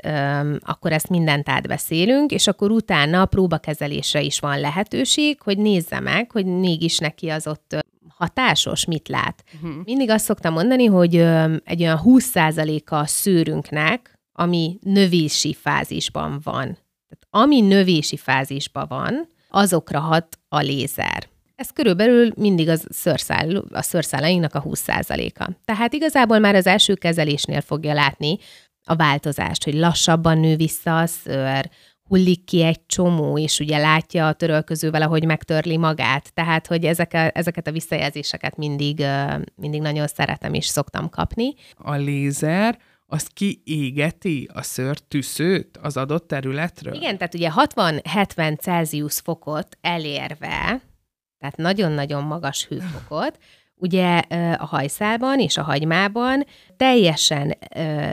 akkor 0.61 0.93
ezt 0.93 1.09
mindent 1.09 1.49
átbeszélünk, 1.49 2.31
és 2.31 2.47
akkor 2.47 2.71
utána 2.71 3.21
a 3.21 3.27
próbakezelésre 3.27 4.21
is 4.21 4.39
van 4.39 4.61
lehetőség, 4.61 5.41
hogy 5.43 5.59
nézze 5.59 6.01
meg, 6.01 6.31
hogy 6.31 6.47
mégis 6.47 6.99
neki 6.99 7.29
az 7.29 7.47
ott 7.47 7.77
hatásos, 8.09 8.85
mit 8.85 9.09
lát. 9.09 9.45
Uh-huh. 9.55 9.85
Mindig 9.85 10.11
azt 10.11 10.25
szoktam 10.25 10.53
mondani, 10.53 10.85
hogy 10.85 11.17
egy 11.65 11.83
olyan 11.83 12.01
20%-a 12.05 12.95
a 12.95 13.07
szőrünknek, 13.07 14.19
ami 14.33 14.79
növési 14.83 15.55
fázisban 15.55 16.41
van. 16.43 16.65
Tehát 17.09 17.27
ami 17.31 17.61
növési 17.61 18.17
fázisban 18.17 18.87
van, 18.89 19.29
azokra 19.49 20.01
hat 20.01 20.39
a 20.49 20.59
lézer. 20.59 21.29
Ez 21.57 21.71
körülbelül 21.71 22.33
mindig 22.37 22.69
az 22.69 22.87
szőrszál, 22.91 23.57
a 23.57 23.83
szőrszálainknak 23.83 24.55
a 24.55 24.63
20%-a. 24.63 25.51
Tehát 25.65 25.93
igazából 25.93 26.39
már 26.39 26.55
az 26.55 26.67
első 26.67 26.95
kezelésnél 26.95 27.61
fogja 27.61 27.93
látni 27.93 28.39
a 28.85 28.97
változást, 28.97 29.65
hogy 29.65 29.75
lassabban 29.75 30.39
nő 30.39 30.57
vissza 30.57 30.99
a 30.99 31.07
szőr, 31.07 31.71
hullik 32.09 32.45
ki 32.45 32.63
egy 32.63 32.87
csomó, 32.87 33.39
és 33.39 33.59
ugye 33.59 33.79
látja 33.79 34.27
a 34.27 34.33
törölközővel, 34.33 35.03
ahogy 35.03 35.25
megtörli 35.25 35.77
magát. 35.77 36.35
Tehát, 36.35 36.67
hogy 36.67 36.85
ezek 36.85 37.13
a, 37.13 37.31
ezeket 37.33 37.67
a 37.67 37.73
visszajelzéseket 37.73 38.57
mindig, 38.57 39.05
mindig 39.55 39.81
nagyon 39.81 40.07
szeretem 40.07 40.55
és 40.55 40.67
szoktam 40.67 41.09
kapni. 41.09 41.55
A 41.75 41.95
lézer 41.95 42.79
az 43.07 43.27
kiégeti 43.35 44.49
a 44.53 44.63
szőr 44.63 44.99
tüszőt 44.99 45.77
az 45.83 45.97
adott 45.97 46.29
területről? 46.29 46.95
Igen, 46.95 47.17
tehát 47.19 47.35
ugye 47.35 47.51
60-70 47.55 48.59
Celsius 48.59 49.21
fokot 49.21 49.79
elérve, 49.81 50.81
tehát 51.39 51.57
nagyon-nagyon 51.57 52.23
magas 52.23 52.67
hőfokot, 52.67 53.39
ugye 53.75 54.19
a 54.59 54.67
hajszálban 54.67 55.41
és 55.41 55.57
a 55.57 55.63
hagymában 55.63 56.45
teljesen 56.77 57.57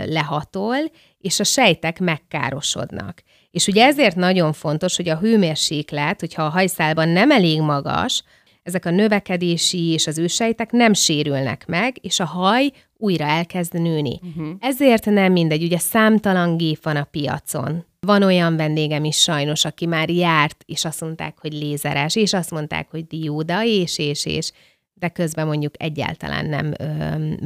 lehatol, 0.06 0.78
és 1.20 1.40
a 1.40 1.44
sejtek 1.44 2.00
megkárosodnak. 2.00 3.24
És 3.52 3.68
ugye 3.68 3.86
ezért 3.86 4.16
nagyon 4.16 4.54
fontos, 4.54 4.96
hogy 4.96 5.10
a 5.10 5.18
hőmérséklet, 5.18 6.20
hogyha 6.20 6.44
a 6.44 6.50
hajszálban 6.50 7.10
nem 7.10 7.32
elég 7.32 7.62
magas, 7.62 8.24
ezek 8.64 8.86
a 8.86 8.90
növekedési 8.90 9.92
és 9.92 10.08
az 10.08 10.18
ősejtek 10.18 10.72
nem 10.72 10.94
sérülnek 10.94 11.66
meg, 11.66 11.98
és 12.02 12.20
a 12.20 12.26
haj 12.26 12.72
újra 12.98 13.26
elkezd 13.26 13.74
nőni. 13.74 14.20
Uh-huh. 14.24 14.56
Ezért 14.60 15.06
nem 15.06 15.32
mindegy, 15.32 15.64
ugye 15.64 15.78
számtalan 15.78 16.58
gép 16.58 16.84
van 16.84 16.96
a 16.96 17.04
piacon. 17.04 17.86
Van 18.06 18.24
olyan 18.24 18.56
vendégem 18.56 19.04
is 19.04 19.18
sajnos, 19.18 19.66
aki 19.66 19.86
már 19.86 20.10
járt, 20.10 20.64
és 20.66 20.86
azt 20.86 21.02
mondták, 21.02 21.38
hogy 21.40 21.54
lézeres, 21.54 22.16
és 22.16 22.34
azt 22.34 22.52
mondták, 22.52 22.88
hogy 22.90 23.08
dióda, 23.08 23.64
és, 23.64 23.98
és, 23.98 24.26
és, 24.26 24.52
de 24.94 25.08
közben 25.08 25.48
mondjuk 25.48 25.74
egyáltalán 25.78 26.46
nem 26.46 26.74
ö, 26.80 26.86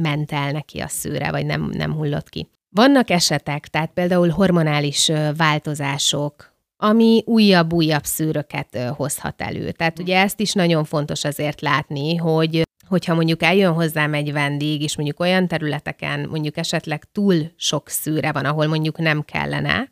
ment 0.00 0.32
el 0.32 0.50
neki 0.50 0.78
a 0.78 0.88
szőre, 0.88 1.30
vagy 1.30 1.46
nem, 1.46 1.70
nem 1.72 1.92
hullott 1.92 2.28
ki. 2.28 2.48
Vannak 2.70 3.10
esetek, 3.10 3.66
tehát 3.66 3.90
például 3.94 4.28
hormonális 4.28 5.10
változások, 5.36 6.52
ami 6.76 7.22
újabb-újabb 7.26 8.04
szűröket 8.04 8.78
hozhat 8.96 9.42
elő. 9.42 9.70
Tehát 9.70 9.98
ugye 9.98 10.18
ezt 10.18 10.40
is 10.40 10.52
nagyon 10.52 10.84
fontos 10.84 11.24
azért 11.24 11.60
látni, 11.60 12.16
hogy 12.16 12.62
hogyha 12.88 13.14
mondjuk 13.14 13.42
eljön 13.42 13.72
hozzám 13.72 14.14
egy 14.14 14.32
vendég, 14.32 14.82
és 14.82 14.96
mondjuk 14.96 15.20
olyan 15.20 15.48
területeken 15.48 16.28
mondjuk 16.30 16.56
esetleg 16.56 17.04
túl 17.12 17.52
sok 17.56 17.88
szűre 17.88 18.32
van, 18.32 18.44
ahol 18.44 18.66
mondjuk 18.66 18.98
nem 18.98 19.22
kellene, 19.22 19.90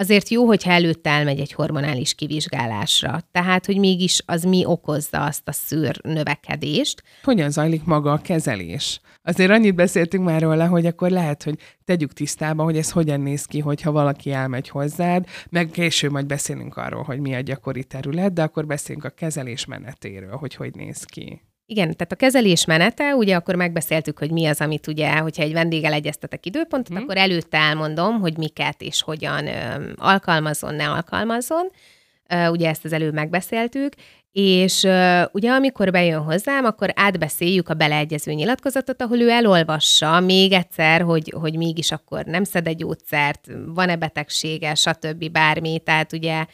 azért 0.00 0.28
jó, 0.28 0.46
hogyha 0.46 0.70
előtte 0.70 1.10
elmegy 1.10 1.40
egy 1.40 1.52
hormonális 1.52 2.14
kivizsgálásra. 2.14 3.20
Tehát, 3.32 3.66
hogy 3.66 3.78
mégis 3.78 4.22
az 4.26 4.42
mi 4.42 4.64
okozza 4.64 5.24
azt 5.24 5.48
a 5.48 5.52
szűr 5.52 6.00
növekedést. 6.02 7.02
Hogyan 7.22 7.50
zajlik 7.50 7.84
maga 7.84 8.12
a 8.12 8.20
kezelés? 8.20 9.00
Azért 9.22 9.50
annyit 9.50 9.74
beszéltünk 9.74 10.24
már 10.24 10.42
róla, 10.42 10.68
hogy 10.68 10.86
akkor 10.86 11.10
lehet, 11.10 11.42
hogy 11.42 11.58
tegyük 11.84 12.12
tisztába, 12.12 12.62
hogy 12.62 12.76
ez 12.76 12.90
hogyan 12.90 13.20
néz 13.20 13.44
ki, 13.44 13.58
hogyha 13.58 13.92
valaki 13.92 14.32
elmegy 14.32 14.68
hozzád, 14.68 15.26
meg 15.50 15.70
később 15.70 16.10
majd 16.10 16.26
beszélünk 16.26 16.76
arról, 16.76 17.02
hogy 17.02 17.20
mi 17.20 17.34
a 17.34 17.40
gyakori 17.40 17.84
terület, 17.84 18.32
de 18.32 18.42
akkor 18.42 18.66
beszélünk 18.66 19.04
a 19.04 19.10
kezelés 19.10 19.64
menetéről, 19.64 20.36
hogy 20.36 20.54
hogy 20.54 20.74
néz 20.74 21.04
ki. 21.04 21.42
Igen, 21.70 21.96
tehát 21.96 22.12
a 22.12 22.16
kezelés 22.16 22.64
menete, 22.64 23.14
ugye 23.14 23.36
akkor 23.36 23.54
megbeszéltük, 23.54 24.18
hogy 24.18 24.30
mi 24.30 24.46
az, 24.46 24.60
amit 24.60 24.86
ugye, 24.86 25.16
hogyha 25.18 25.42
egy 25.42 25.52
vendéggel 25.52 25.92
egyeztetek 25.92 26.46
időpontot, 26.46 26.98
mm. 26.98 27.02
akkor 27.02 27.16
előtte 27.16 27.58
elmondom, 27.58 28.20
hogy 28.20 28.36
miket 28.36 28.82
és 28.82 29.02
hogyan 29.02 29.46
ö, 29.46 29.92
alkalmazon, 29.96 30.74
ne 30.74 30.88
alkalmazon. 30.88 31.70
Ö, 32.28 32.46
ugye 32.46 32.68
ezt 32.68 32.84
az 32.84 32.92
előbb 32.92 33.14
megbeszéltük, 33.14 33.92
és 34.32 34.84
ö, 34.84 35.22
ugye 35.32 35.50
amikor 35.50 35.90
bejön 35.90 36.22
hozzám, 36.22 36.64
akkor 36.64 36.92
átbeszéljük 36.94 37.68
a 37.68 37.74
beleegyező 37.74 38.32
nyilatkozatot, 38.32 39.02
ahol 39.02 39.20
ő 39.20 39.28
elolvassa 39.28 40.20
még 40.20 40.52
egyszer, 40.52 41.00
hogy, 41.00 41.34
hogy 41.40 41.56
mégis 41.56 41.92
akkor 41.92 42.24
nem 42.24 42.44
szed 42.44 42.66
egy 42.66 42.76
gyógyszert, 42.76 43.48
van-e 43.66 43.96
betegsége, 43.96 44.74
stb. 44.74 45.30
bármi, 45.30 45.80
tehát 45.84 46.12
ugye 46.12 46.44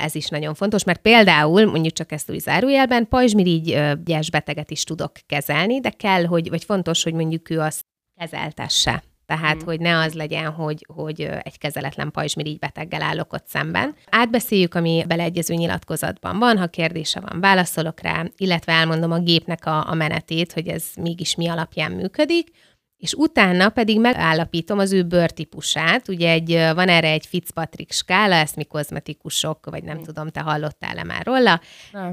ez 0.00 0.14
is 0.14 0.28
nagyon 0.28 0.54
fontos, 0.54 0.84
mert 0.84 1.00
például, 1.00 1.64
mondjuk 1.64 1.94
csak 1.94 2.12
ezt 2.12 2.30
úgy 2.30 2.40
zárójelben, 2.40 3.08
pajzsmirigyes 3.08 4.30
beteget 4.30 4.70
is 4.70 4.84
tudok 4.84 5.12
kezelni, 5.26 5.80
de 5.80 5.90
kell, 5.90 6.24
hogy, 6.24 6.48
vagy 6.48 6.64
fontos, 6.64 7.02
hogy 7.02 7.14
mondjuk 7.14 7.50
ő 7.50 7.60
azt 7.60 7.84
kezeltesse. 8.16 9.02
Tehát, 9.26 9.62
mm. 9.62 9.64
hogy 9.64 9.80
ne 9.80 9.98
az 9.98 10.14
legyen, 10.14 10.50
hogy, 10.50 10.86
hogy 10.94 11.20
egy 11.20 11.58
kezeletlen 11.58 12.10
pajzsmirigy 12.10 12.58
beteggel 12.58 13.02
állok 13.02 13.32
ott 13.32 13.46
szemben. 13.46 13.94
Átbeszéljük, 14.10 14.74
ami 14.74 15.04
beleegyező 15.08 15.54
nyilatkozatban 15.54 16.38
van, 16.38 16.58
ha 16.58 16.66
kérdése 16.66 17.20
van, 17.20 17.40
válaszolok 17.40 18.00
rá, 18.00 18.24
illetve 18.36 18.72
elmondom 18.72 19.12
a 19.12 19.18
gépnek 19.18 19.66
a, 19.66 19.90
a 19.90 19.94
menetét, 19.94 20.52
hogy 20.52 20.68
ez 20.68 20.84
mégis 21.00 21.34
mi 21.34 21.48
alapján 21.48 21.92
működik 21.92 22.48
és 23.00 23.14
utána 23.14 23.68
pedig 23.68 24.00
megállapítom 24.00 24.78
az 24.78 24.92
ő 24.92 25.02
bőrtípusát. 25.02 26.08
Ugye 26.08 26.30
egy, 26.30 26.50
van 26.74 26.88
erre 26.88 27.10
egy 27.10 27.26
Fitzpatrick 27.26 27.92
skála, 27.92 28.34
ezt 28.34 28.56
mi 28.56 28.64
kozmetikusok, 28.64 29.66
vagy 29.70 29.82
nem 29.82 29.98
mm. 29.98 30.02
tudom, 30.02 30.28
te 30.28 30.40
hallottál-e 30.40 31.04
már 31.04 31.24
róla, 31.24 31.60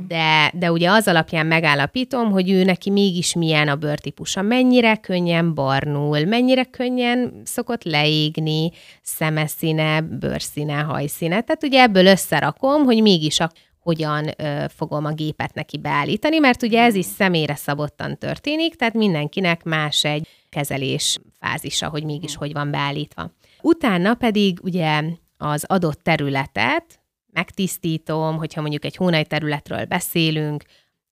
de, 0.08 0.51
de 0.53 0.72
ugye 0.72 0.89
az 0.89 1.08
alapján 1.08 1.46
megállapítom, 1.46 2.32
hogy 2.32 2.50
ő 2.51 2.63
neki 2.63 2.89
mégis 2.89 3.34
milyen 3.34 3.67
a 3.67 3.75
bőrtípusa, 3.75 4.41
mennyire 4.41 4.96
könnyen 4.96 5.53
barnul, 5.53 6.25
mennyire 6.25 6.63
könnyen 6.63 7.41
szokott 7.44 7.84
leégni, 7.84 8.72
szemeszíne, 9.01 10.01
bőrszíne, 10.01 10.74
hajszíne. 10.74 11.41
Tehát 11.41 11.63
ugye 11.63 11.82
ebből 11.82 12.06
összerakom, 12.06 12.84
hogy 12.84 13.01
mégis 13.01 13.39
a 13.39 13.51
hogyan 13.88 14.27
ö, 14.38 14.65
fogom 14.75 15.06
a 15.06 15.12
gépet 15.12 15.53
neki 15.53 15.77
beállítani, 15.77 16.38
mert 16.38 16.63
ugye 16.63 16.82
ez 16.82 16.96
is 16.96 17.06
személyre 17.06 17.56
szabottan 17.56 18.17
történik, 18.17 18.75
tehát 18.75 18.94
mindenkinek 18.94 19.63
más 19.63 20.03
egy 20.03 20.27
kezelés 20.50 21.20
fázisa, 21.39 21.89
hogy 21.89 22.03
mégis 22.03 22.36
hogy 22.36 22.53
van 22.53 22.72
beállítva. 22.72 23.32
Utána 23.62 24.13
pedig 24.13 24.60
ugye 24.63 25.03
az 25.38 25.63
adott 25.67 26.03
területet 26.03 27.00
megtisztítom, 27.34 28.38
hogyha 28.38 28.62
mondjuk 28.62 28.86
egy 28.86 28.96
hónai 28.96 29.24
területről 29.24 29.86
beszélünk, 29.86 30.63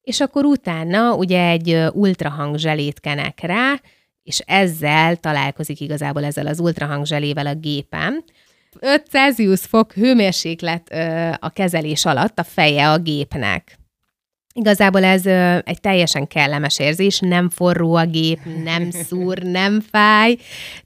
és 0.02 0.20
akkor 0.20 0.46
utána 0.46 1.16
ugye 1.16 1.48
egy 1.48 1.78
ultrahang 1.92 2.58
zselét 2.58 3.00
kenek 3.00 3.40
rá, 3.40 3.82
és 4.24 4.40
ezzel 4.40 5.16
találkozik 5.16 5.80
igazából 5.80 6.24
ezzel 6.24 6.48
az 6.48 6.60
ultrahang 6.60 7.06
zselével 7.06 7.48
a 7.48 7.56
gépem. 7.56 8.24
5 8.80 9.06
Celsius 9.10 9.62
fok 9.62 9.94
hőmérséklet 9.94 10.94
a 11.40 11.50
kezelés 11.50 12.06
alatt 12.06 12.40
a 12.40 12.44
feje 12.44 12.90
a 12.90 12.98
gépnek. 12.98 13.80
Igazából 14.58 15.04
ez 15.04 15.26
ö, 15.26 15.58
egy 15.64 15.80
teljesen 15.82 16.28
kellemes 16.28 16.80
érzés, 16.80 17.20
nem 17.20 17.50
forró 17.50 17.96
a 17.96 18.06
gép, 18.06 18.40
nem 18.64 18.92
szúr, 19.08 19.38
nem 19.38 19.82
fáj, 19.82 20.38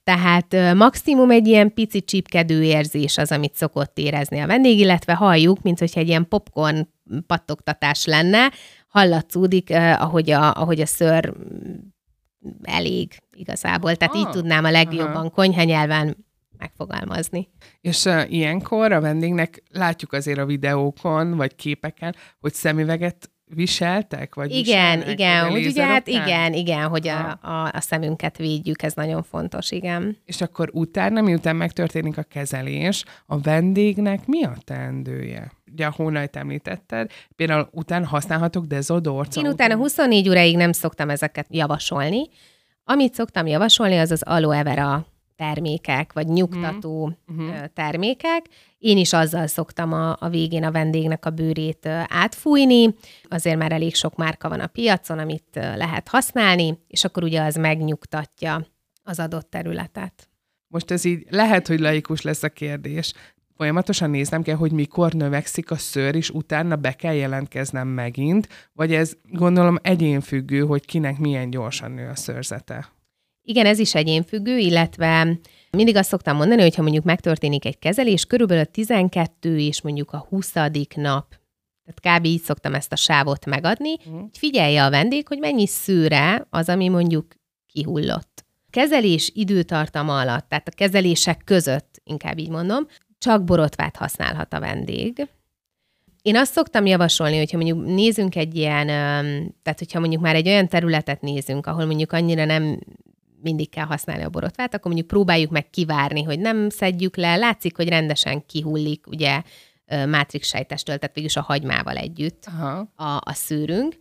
tehát 0.03 0.53
ö, 0.53 0.74
maximum 0.74 1.31
egy 1.31 1.48
ilyen 1.48 1.74
pici 1.74 2.01
csípkedő 2.01 2.63
érzés 2.63 3.17
az, 3.17 3.31
amit 3.31 3.55
szokott 3.55 3.98
érezni 3.98 4.39
a 4.39 4.48
vendég, 4.48 4.79
illetve 4.79 5.13
halljuk, 5.13 5.62
mint 5.62 5.79
hogyha 5.79 6.00
egy 6.00 6.08
ilyen 6.08 6.27
popcorn 6.27 6.88
pattogtatás 7.27 8.05
lenne, 8.05 8.51
hallatszódik, 8.88 9.69
ö, 9.69 9.75
ahogy, 9.75 10.31
a, 10.31 10.53
ahogy 10.53 10.81
a 10.81 10.86
ször 10.86 11.34
elég 12.62 13.12
igazából, 13.31 13.96
tehát 13.96 14.15
ah, 14.15 14.19
így 14.19 14.29
tudnám 14.29 14.63
a 14.63 14.72
legjobban 14.72 15.15
aha. 15.15 15.29
konyhanyelven 15.29 16.28
megfogalmazni. 16.60 17.50
És 17.82 18.06
uh, 18.06 18.32
ilyenkor 18.32 18.92
a 18.92 19.01
vendégnek 19.01 19.63
látjuk 19.72 20.13
azért 20.13 20.39
a 20.39 20.46
videókon, 20.46 21.36
vagy 21.36 21.56
képeken, 21.56 22.16
hogy 22.39 22.54
szemüveget 22.54 23.30
viseltek? 23.54 24.36
Vagy 24.36 24.51
igen, 24.51 25.10
igen, 25.10 25.51
úgy 25.51 25.66
ugye 25.66 25.86
hát 25.86 26.08
igen, 26.08 26.54
igen, 26.54 26.88
hogy 26.88 27.08
a, 27.08 27.39
a, 27.42 27.72
a 27.74 27.80
szemünket 27.82 28.38
védjük, 28.38 28.82
ez 28.82 28.94
nagyon 28.94 29.24
fontos, 29.24 29.72
igen. 29.72 30.18
És 30.25 30.42
akkor 30.42 30.70
utána, 30.74 31.22
miután 31.22 31.56
megtörténik 31.56 32.18
a 32.18 32.24
kezelés, 32.24 33.04
a 33.25 33.39
vendégnek 33.39 34.25
mi 34.25 34.44
a 34.44 34.56
teendője? 34.63 35.51
Ugye 35.72 35.86
a 35.86 35.94
hónajt 35.96 36.36
említetted, 36.36 37.12
például 37.36 37.70
utána 37.72 38.08
használhatok 38.08 38.66
dezodort? 38.66 39.36
Én 39.36 39.48
utána 39.48 39.75
24 39.75 40.30
óráig 40.30 40.56
nem 40.56 40.72
szoktam 40.72 41.10
ezeket 41.10 41.48
javasolni. 41.50 42.30
Amit 42.84 43.13
szoktam 43.13 43.48
javasolni, 43.48 43.98
az 43.98 44.12
az 44.12 44.22
aloe 44.24 44.63
vera 44.63 45.06
termékek, 45.39 46.13
vagy 46.13 46.27
nyugtató 46.27 47.17
uh-huh. 47.27 47.65
termékek. 47.74 48.46
Én 48.77 48.98
is 48.98 49.13
azzal 49.13 49.48
szoktam 49.48 49.93
a, 49.93 50.15
a 50.19 50.29
végén 50.29 50.63
a 50.63 50.72
vendégnek 50.72 51.25
a 51.25 51.29
bőrét 51.29 51.86
átfújni, 52.08 52.96
azért 53.29 53.58
már 53.58 53.72
elég 53.72 53.96
sok 53.96 54.15
márka 54.15 54.50
van 54.50 54.60
a 54.60 54.67
piacon, 54.67 55.19
amit 55.19 55.50
lehet 55.53 56.08
használni, 56.08 56.79
és 56.88 57.03
akkor 57.03 57.24
ugye 57.24 57.41
az 57.41 57.55
megnyugtatja 57.55 58.67
az 59.03 59.19
adott 59.19 59.50
területet. 59.50 60.29
Most 60.67 60.91
ez 60.91 61.05
így 61.05 61.25
lehet, 61.29 61.67
hogy 61.67 61.79
laikus 61.79 62.22
lesz 62.22 62.43
a 62.43 62.50
kérdés. 62.50 63.13
Folyamatosan 63.55 64.10
néznem 64.10 64.41
kell, 64.41 64.55
hogy 64.55 64.72
mikor 64.72 65.13
növekszik 65.13 65.72
a 65.72 65.75
szőr, 65.75 66.15
és 66.15 66.29
utána 66.29 66.75
be 66.75 66.93
kell 66.93 67.13
jelentkeznem 67.13 67.88
megint, 67.88 68.48
vagy 68.74 68.93
ez 68.93 69.13
gondolom 69.24 69.77
egyénfüggő, 69.81 70.60
hogy 70.60 70.86
kinek 70.86 71.17
milyen 71.17 71.50
gyorsan 71.50 71.91
nő 71.91 72.08
a 72.08 72.15
szőrzete. 72.15 72.98
Igen, 73.50 73.65
ez 73.65 73.79
is 73.79 73.96
egyénfüggő, 73.96 74.58
illetve 74.58 75.39
mindig 75.72 75.96
azt 75.96 76.10
szoktam 76.10 76.36
mondani, 76.36 76.62
hogy 76.62 76.75
ha 76.75 76.82
mondjuk 76.82 77.03
megtörténik 77.03 77.65
egy 77.65 77.79
kezelés, 77.79 78.25
körülbelül 78.25 78.63
a 78.63 78.65
12 78.65 79.60
és 79.60 79.82
mondjuk 79.82 80.12
a 80.12 80.25
20. 80.29 80.53
nap 80.96 81.36
Tehát 81.86 82.20
kb. 82.20 82.25
így 82.25 82.41
szoktam 82.41 82.74
ezt 82.74 82.91
a 82.91 82.96
sávot 82.96 83.46
megadni, 83.46 83.94
uh-huh. 83.94 84.22
figyelje 84.32 84.84
a 84.84 84.89
vendég, 84.89 85.27
hogy 85.27 85.39
mennyi 85.39 85.68
szőre 85.68 86.48
az, 86.50 86.70
ami 86.70 86.88
mondjuk 86.88 87.25
kihullott. 87.68 88.46
Kezelés 88.70 89.32
időtartama 89.34 90.20
alatt, 90.20 90.50
tehát 90.50 90.68
a 90.68 90.75
kezelések 90.75 91.41
között, 91.46 92.01
inkább 92.03 92.38
így 92.38 92.50
mondom, 92.50 92.88
csak 93.18 93.44
borotvát 93.44 93.96
használhat 93.96 94.53
a 94.53 94.60
vendég. 94.60 95.27
Én 96.22 96.36
azt 96.36 96.51
szoktam 96.51 96.86
javasolni, 96.86 97.38
hogyha 97.38 97.58
mondjuk 97.58 97.86
nézünk 97.86 98.36
egy 98.36 98.56
ilyen, 98.56 98.88
tehát 99.63 99.79
hogyha 99.79 100.00
mondjuk 100.00 100.22
már 100.22 100.36
egy 100.36 100.48
olyan 100.48 100.68
területet 100.68 101.22
nézünk, 101.22 101.68
ahol 101.68 101.86
mondjuk 101.86 102.12
annyira 102.12 102.46
nem 102.46 102.79
mindig 103.41 103.69
kell 103.69 103.86
használni 103.86 104.24
a 104.24 104.29
borotvát, 104.29 104.74
akkor 104.74 104.86
mondjuk 104.86 105.08
próbáljuk 105.08 105.51
meg 105.51 105.69
kivárni, 105.69 106.24
hogy 106.24 106.39
nem 106.39 106.69
szedjük 106.69 107.15
le, 107.17 107.36
látszik, 107.36 107.75
hogy 107.75 107.89
rendesen 107.89 108.46
kihullik, 108.46 109.08
ugye 109.08 109.41
mátrix 110.08 110.48
sejtestől, 110.48 110.98
tehát 110.98 111.15
végülis 111.15 111.36
a 111.36 111.41
hagymával 111.41 111.96
együtt 111.96 112.43
Aha. 112.46 112.91
A, 112.96 113.03
a 113.03 113.34
szűrünk. 113.34 113.98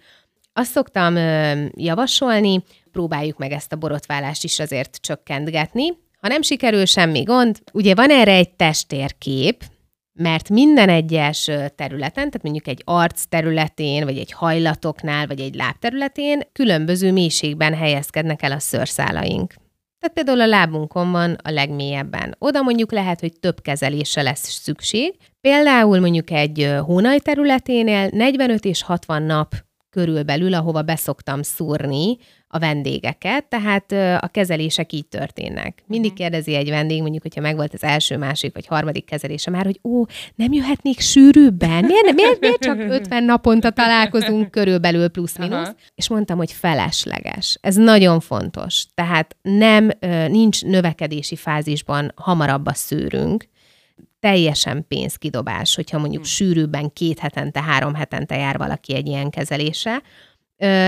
Azt 0.53 0.71
szoktam 0.71 1.17
ö, 1.17 1.65
javasolni, 1.77 2.63
próbáljuk 2.93 3.39
meg 3.39 3.53
ezt 3.53 3.73
a 3.73 3.77
borotválást 3.77 4.45
is 4.45 4.59
azért 4.59 4.97
csökkentgetni. 5.01 5.89
Ha 6.21 6.29
nem 6.29 6.43
sikerül, 6.43 6.85
semmi 6.85 7.23
gond. 7.23 7.59
Ugye 7.73 7.95
van 7.95 8.11
erre 8.11 8.33
egy 8.33 8.51
testtérkép, 8.51 9.65
mert 10.19 10.49
minden 10.49 10.89
egyes 10.89 11.45
területen, 11.75 12.13
tehát 12.13 12.43
mondjuk 12.43 12.67
egy 12.67 12.83
arc 12.85 13.25
területén, 13.29 14.05
vagy 14.05 14.19
egy 14.19 14.33
hajlatoknál, 14.33 15.27
vagy 15.27 15.41
egy 15.41 15.55
láb 15.55 15.79
területén 15.79 16.41
különböző 16.53 17.13
mélységben 17.13 17.75
helyezkednek 17.75 18.43
el 18.43 18.53
a 18.53 18.59
szőrszálaink. 18.59 19.55
Tehát 19.99 20.15
például 20.15 20.41
a 20.41 20.47
lábunkon 20.47 21.11
van 21.11 21.37
a 21.43 21.51
legmélyebben. 21.51 22.37
Oda 22.39 22.63
mondjuk 22.63 22.93
lehet, 22.93 23.21
hogy 23.21 23.33
több 23.41 23.61
kezelésre 23.61 24.23
lesz 24.23 24.49
szükség. 24.49 25.15
Például 25.41 26.01
mondjuk 26.01 26.31
egy 26.31 26.75
hónaj 26.81 27.19
területénél 27.19 28.09
45 28.13 28.65
és 28.65 28.83
60 28.83 29.23
nap 29.23 29.55
körülbelül, 29.99 30.55
ahova 30.55 30.83
beszoktam 30.83 31.43
szúrni 31.43 32.19
a 32.49 32.59
vendégeket, 32.59 33.45
tehát 33.45 33.93
a 34.23 34.29
kezelések 34.29 34.93
így 34.93 35.07
történnek. 35.07 35.83
Mindig 35.87 36.11
mhm. 36.11 36.21
kérdezi 36.21 36.55
egy 36.55 36.69
vendég, 36.69 37.01
mondjuk, 37.01 37.23
hogyha 37.23 37.41
megvolt 37.41 37.75
az 37.75 37.85
első, 37.85 38.17
másik 38.17 38.55
vagy 38.55 38.67
harmadik 38.67 39.05
kezelése 39.05 39.51
már, 39.51 39.65
hogy 39.65 39.81
ó, 39.83 40.05
nem 40.35 40.53
jöhetnék 40.53 41.01
sűrűbben? 41.01 41.85
Miért, 41.85 42.15
miért, 42.15 42.41
miért 42.41 42.61
csak 42.61 42.79
50 43.01 43.25
naponta 43.25 43.71
találkozunk 43.71 44.51
körülbelül 44.51 45.09
plusz-minusz? 45.09 45.75
És 45.95 46.09
mondtam, 46.09 46.37
hogy 46.37 46.53
felesleges. 46.53 47.59
Ez 47.61 47.77
nagyon 47.77 48.21
fontos. 48.21 48.87
Tehát 48.95 49.37
nem, 49.43 49.91
nincs 50.29 50.65
növekedési 50.65 51.37
fázisban 51.37 52.13
hamarabb 52.15 52.67
a 52.67 52.75
szűrünk, 52.75 53.49
teljesen 54.21 54.85
pénzkidobás, 54.89 55.75
hogyha 55.75 55.99
mondjuk 55.99 56.23
hmm. 56.23 56.33
sűrűbben 56.33 56.93
két 56.93 57.19
hetente, 57.19 57.63
három 57.63 57.95
hetente 57.95 58.37
jár 58.37 58.59
valaki 58.59 58.95
egy 58.95 59.07
ilyen 59.07 59.31
kezelése. 59.31 60.03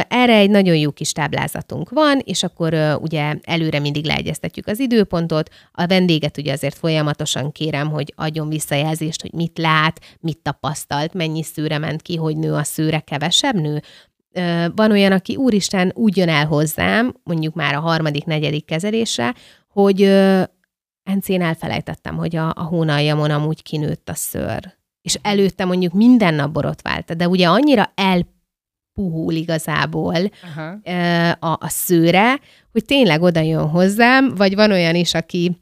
Erre 0.09 0.35
egy 0.35 0.51
nagyon 0.51 0.77
jó 0.77 0.91
kis 0.91 1.13
táblázatunk 1.13 1.91
van, 1.91 2.21
és 2.25 2.43
akkor 2.43 2.99
ugye 3.01 3.35
előre 3.43 3.79
mindig 3.79 4.05
leegyeztetjük 4.05 4.67
az 4.67 4.79
időpontot. 4.79 5.51
A 5.73 5.87
vendéget 5.87 6.39
ugye 6.39 6.53
azért 6.53 6.75
folyamatosan 6.75 7.53
kérem, 7.53 7.91
hogy 7.91 8.13
adjon 8.17 8.49
visszajelzést, 8.49 9.21
hogy 9.21 9.33
mit 9.33 9.59
lát, 9.59 10.01
mit 10.21 10.39
tapasztalt, 10.39 11.15
mennyi 11.15 11.43
szőre 11.43 11.79
ment 11.79 12.03
ki, 12.03 12.17
hogy 12.17 12.37
nő 12.37 12.53
a 12.53 12.65
szőre, 12.65 13.01
kevesebb 13.01 13.55
nő. 13.55 13.83
Van 14.75 14.91
olyan, 14.91 15.13
aki 15.13 15.37
úristen 15.37 15.93
úgy 15.95 16.17
jön 16.17 16.29
el 16.29 16.47
hozzám, 16.47 17.15
mondjuk 17.23 17.55
már 17.55 17.75
a 17.75 17.81
harmadik, 17.81 18.25
negyedik 18.25 18.65
kezelésre, 18.65 19.35
hogy 19.69 20.01
Encén 21.11 21.43
elfelejtettem, 21.43 22.17
hogy 22.17 22.37
a, 22.37 22.49
a 22.49 22.63
hónaljamon 22.63 23.31
amúgy 23.31 23.63
kinőtt 23.63 24.09
a 24.09 24.15
szőr. 24.15 24.79
És 25.03 25.19
előtte 25.23 25.65
mondjuk 25.65 25.93
minden 25.93 26.35
nap 26.35 26.51
borotvált, 26.51 27.17
de 27.17 27.29
ugye 27.29 27.49
annyira 27.49 27.93
elpuhul 27.95 29.33
igazából 29.33 30.31
Aha. 30.43 30.79
a, 31.39 31.57
a 31.61 31.69
szőre, 31.69 32.41
hogy 32.73 32.85
tényleg 32.85 33.23
oda 33.23 33.41
jön 33.41 33.69
hozzám, 33.69 34.35
vagy 34.35 34.55
van 34.55 34.71
olyan 34.71 34.95
is, 34.95 35.15
aki 35.15 35.61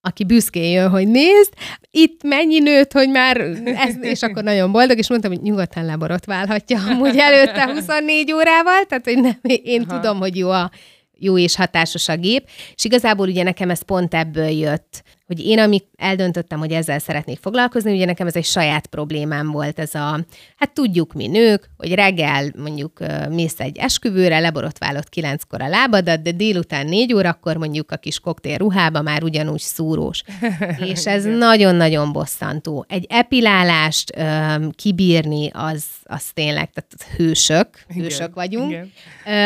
aki 0.00 0.24
büszkén 0.24 0.70
jön, 0.70 0.90
hogy 0.90 1.08
nézd, 1.08 1.52
itt 1.90 2.22
mennyi 2.22 2.58
nőtt, 2.58 2.92
hogy 2.92 3.08
már, 3.08 3.40
ez, 3.64 3.96
és 4.00 4.22
akkor 4.22 4.42
nagyon 4.42 4.72
boldog, 4.72 4.98
és 4.98 5.08
mondtam, 5.08 5.30
hogy 5.30 5.42
nyugodtan 5.42 5.84
leborotválhatja 5.84 6.78
amúgy 6.90 7.16
előtte 7.18 7.72
24 7.72 8.32
órával, 8.32 8.84
tehát 8.88 9.04
hogy 9.04 9.20
nem, 9.20 9.38
én 9.42 9.82
Aha. 9.82 10.00
tudom, 10.00 10.18
hogy 10.18 10.36
jó 10.36 10.50
a 10.50 10.70
jó 11.18 11.38
és 11.38 11.56
hatásos 11.56 12.08
a 12.08 12.16
gép, 12.16 12.48
és 12.74 12.84
igazából 12.84 13.28
ugye 13.28 13.42
nekem 13.42 13.70
ez 13.70 13.82
pont 13.82 14.14
ebből 14.14 14.48
jött, 14.48 15.02
hogy 15.28 15.46
én, 15.46 15.58
amik 15.58 15.84
eldöntöttem, 15.96 16.58
hogy 16.58 16.72
ezzel 16.72 16.98
szeretnék 16.98 17.38
foglalkozni, 17.38 17.92
ugye 17.92 18.04
nekem 18.04 18.26
ez 18.26 18.36
egy 18.36 18.44
saját 18.44 18.86
problémám 18.86 19.50
volt, 19.50 19.78
ez 19.78 19.94
a, 19.94 20.20
hát 20.56 20.72
tudjuk 20.72 21.12
mi 21.12 21.26
nők, 21.26 21.70
hogy 21.76 21.94
reggel 21.94 22.52
mondjuk 22.56 22.98
mész 23.30 23.60
egy 23.60 23.76
esküvőre, 23.76 24.38
leborotválod 24.38 25.08
kilenckor 25.08 25.62
a 25.62 25.68
lábadat, 25.68 26.22
de 26.22 26.32
délután 26.32 26.86
négy 26.86 27.12
órakor 27.12 27.56
mondjuk 27.56 27.90
a 27.90 27.96
kis 27.96 28.20
koktél 28.20 28.56
ruhába 28.56 29.02
már 29.02 29.22
ugyanúgy 29.22 29.60
szúrós. 29.60 30.22
És 30.92 31.06
ez 31.06 31.24
nagyon-nagyon 31.24 32.12
bosszantó. 32.12 32.84
Egy 32.88 33.06
epilálást 33.08 34.12
um, 34.16 34.70
kibírni, 34.70 35.50
az, 35.52 35.84
az 36.04 36.24
tényleg, 36.34 36.70
tehát 36.70 37.16
hősök, 37.16 37.68
hősök 37.94 38.18
igen, 38.18 38.32
vagyunk. 38.34 38.70
Igen. 38.70 38.90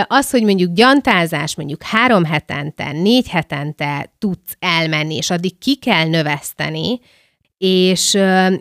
Az, 0.09 0.31
hogy 0.31 0.43
mondjuk 0.43 0.73
gyantázás, 0.73 1.55
mondjuk 1.55 1.83
három 1.83 2.25
hetente, 2.25 2.93
négy 2.93 3.29
hetente 3.29 4.13
tudsz 4.19 4.57
elmenni, 4.59 5.17
és 5.17 5.31
addig 5.31 5.59
ki 5.59 5.72
kell 5.79 6.09
növeszteni, 6.09 7.01
és 7.65 8.15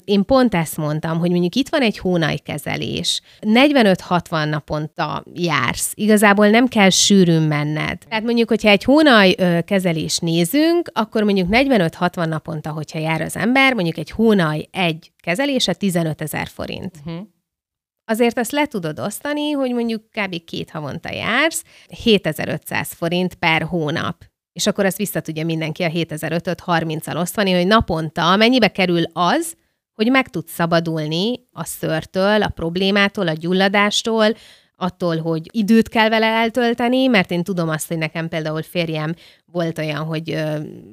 én 0.04 0.26
pont 0.26 0.56
ezt 0.56 0.78
mondtam, 0.78 1.19
hogy 1.19 1.30
mondjuk 1.30 1.56
itt 1.56 1.69
van 1.69 1.82
egy 1.82 1.97
hónajkezelés, 1.97 3.21
45-60 3.41 4.50
naponta 4.50 5.24
jársz, 5.34 5.91
igazából 5.95 6.50
nem 6.50 6.67
kell 6.67 6.89
sűrűn 6.89 7.41
menned. 7.41 7.97
Tehát 8.10 8.24
mondjuk, 8.24 8.50
hogyha 8.50 8.69
egy 8.69 8.84
hónaj 8.84 9.36
kezelés 9.65 10.17
nézünk, 10.17 10.91
akkor 10.93 11.24
mondjuk 11.24 11.47
45-60 11.52 12.28
naponta, 12.28 12.71
hogyha 12.71 13.00
jár 13.00 13.21
az 13.21 13.36
ember, 13.36 13.74
mondjuk 13.74 13.97
egy 13.97 14.12
hónaj 14.12 14.67
egy 14.71 15.12
kezelése 15.19 15.74
15 15.74 16.21
ezer 16.21 16.47
forint. 16.47 16.95
Uh-huh. 17.06 17.28
Azért 18.06 18.39
azt 18.39 18.52
le 18.52 18.65
tudod 18.65 19.00
osztani, 19.00 19.52
hogy 19.52 19.71
mondjuk 19.71 20.04
kb. 20.10 20.43
két 20.43 20.69
havonta 20.69 21.12
jársz, 21.12 21.63
7500 22.04 22.93
forint 22.93 23.36
per 23.36 23.62
hónap 23.62 24.30
és 24.53 24.67
akkor 24.67 24.85
ezt 24.85 24.97
vissza 24.97 25.19
tudja 25.19 25.45
mindenki 25.45 25.83
a 25.83 25.89
7500 25.89 26.55
30-al 26.65 27.21
osztani, 27.21 27.51
hogy 27.51 27.67
naponta 27.67 28.35
mennyibe 28.35 28.67
kerül 28.67 29.03
az, 29.13 29.55
hogy 29.93 30.11
meg 30.11 30.27
tudsz 30.27 30.53
szabadulni 30.53 31.47
a 31.51 31.63
szörtől, 31.63 32.41
a 32.43 32.49
problémától, 32.49 33.27
a 33.27 33.33
gyulladástól, 33.33 34.35
attól, 34.75 35.17
hogy 35.17 35.49
időt 35.51 35.89
kell 35.89 36.09
vele 36.09 36.25
eltölteni, 36.25 37.07
mert 37.07 37.31
én 37.31 37.43
tudom 37.43 37.69
azt, 37.69 37.87
hogy 37.87 37.97
nekem 37.97 38.27
például 38.27 38.61
férjem 38.61 39.15
volt 39.45 39.77
olyan, 39.77 40.03
hogy 40.03 40.43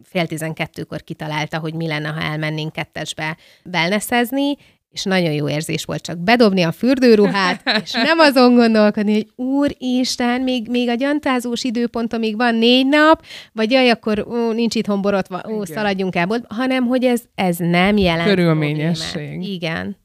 fél 0.02 0.26
tizenkettőkor 0.26 1.02
kitalálta, 1.02 1.58
hogy 1.58 1.74
mi 1.74 1.86
lenne, 1.86 2.08
ha 2.08 2.20
elmennénk 2.20 2.72
kettesbe 2.72 3.36
wellnessezni, 3.72 4.56
és 4.90 5.02
nagyon 5.02 5.32
jó 5.32 5.48
érzés 5.48 5.84
volt 5.84 6.02
csak 6.02 6.18
bedobni 6.18 6.62
a 6.62 6.72
fürdőruhát, 6.72 7.62
és 7.84 7.92
nem 7.92 8.18
azon 8.18 8.54
gondolkodni, 8.54 9.12
hogy 9.12 9.46
úristen, 9.46 10.40
még, 10.40 10.68
még 10.68 10.88
a 10.88 10.94
gyantázós 10.94 11.64
időpont, 11.64 12.18
még 12.18 12.36
van 12.36 12.54
négy 12.54 12.86
nap, 12.86 13.24
vagy 13.52 13.70
jaj, 13.70 13.90
akkor 13.90 14.26
ó, 14.28 14.52
nincs 14.52 14.74
itthon 14.74 15.02
borotva, 15.02 15.42
ó, 15.48 15.62
Igen. 15.62 15.64
szaladjunk 15.64 16.16
el, 16.16 16.46
hanem 16.48 16.86
hogy 16.86 17.04
ez, 17.04 17.22
ez 17.34 17.56
nem 17.56 17.96
jelent 17.96 18.28
Körülményesség. 18.28 19.12
Problémát. 19.12 19.46
Igen. 19.46 19.96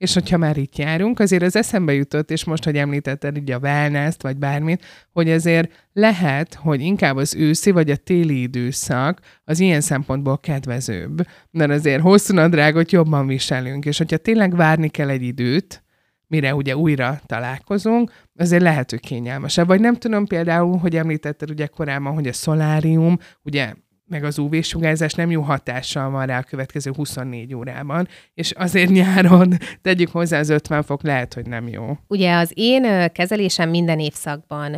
És 0.00 0.14
hogyha 0.14 0.36
már 0.36 0.56
itt 0.56 0.76
járunk, 0.76 1.20
azért 1.20 1.42
az 1.42 1.56
eszembe 1.56 1.92
jutott, 1.92 2.30
és 2.30 2.44
most, 2.44 2.64
hogy 2.64 2.76
említetted 2.76 3.36
így 3.36 3.50
a 3.50 3.58
wellness 3.58 4.14
vagy 4.20 4.36
bármit, 4.36 4.84
hogy 5.12 5.30
azért 5.30 5.88
lehet, 5.92 6.54
hogy 6.54 6.80
inkább 6.80 7.16
az 7.16 7.34
őszi 7.34 7.70
vagy 7.70 7.90
a 7.90 7.96
téli 7.96 8.42
időszak 8.42 9.20
az 9.44 9.60
ilyen 9.60 9.80
szempontból 9.80 10.38
kedvezőbb. 10.38 11.26
Mert 11.50 11.70
azért 11.70 12.02
hosszú 12.02 12.34
nadrágot 12.34 12.92
jobban 12.92 13.26
viselünk, 13.26 13.84
és 13.84 13.98
hogyha 13.98 14.16
tényleg 14.16 14.56
várni 14.56 14.88
kell 14.88 15.08
egy 15.08 15.22
időt, 15.22 15.82
mire 16.26 16.54
ugye 16.54 16.76
újra 16.76 17.20
találkozunk, 17.26 18.12
azért 18.36 18.62
lehet, 18.62 18.90
hogy 18.90 19.00
kényelmesebb. 19.00 19.66
Vagy 19.66 19.80
nem 19.80 19.94
tudom 19.94 20.26
például, 20.26 20.78
hogy 20.78 20.96
említetted 20.96 21.50
ugye 21.50 21.66
korábban, 21.66 22.14
hogy 22.14 22.26
a 22.26 22.32
szolárium, 22.32 23.18
ugye 23.42 23.72
meg 24.10 24.24
az 24.24 24.38
UV-sugárzás 24.38 25.12
nem 25.12 25.30
jó 25.30 25.42
hatással 25.42 26.10
van 26.10 26.26
rá 26.26 26.38
a 26.38 26.42
következő 26.42 26.92
24 26.94 27.54
órában, 27.54 28.08
és 28.34 28.50
azért 28.50 28.90
nyáron 28.90 29.56
tegyük 29.82 30.10
hozzá 30.10 30.38
az 30.38 30.48
50 30.48 30.82
fok, 30.82 31.02
lehet, 31.02 31.34
hogy 31.34 31.46
nem 31.46 31.68
jó. 31.68 31.98
Ugye 32.06 32.34
az 32.34 32.52
én 32.54 33.12
kezelésem 33.12 33.70
minden 33.70 33.98
évszakban 33.98 34.76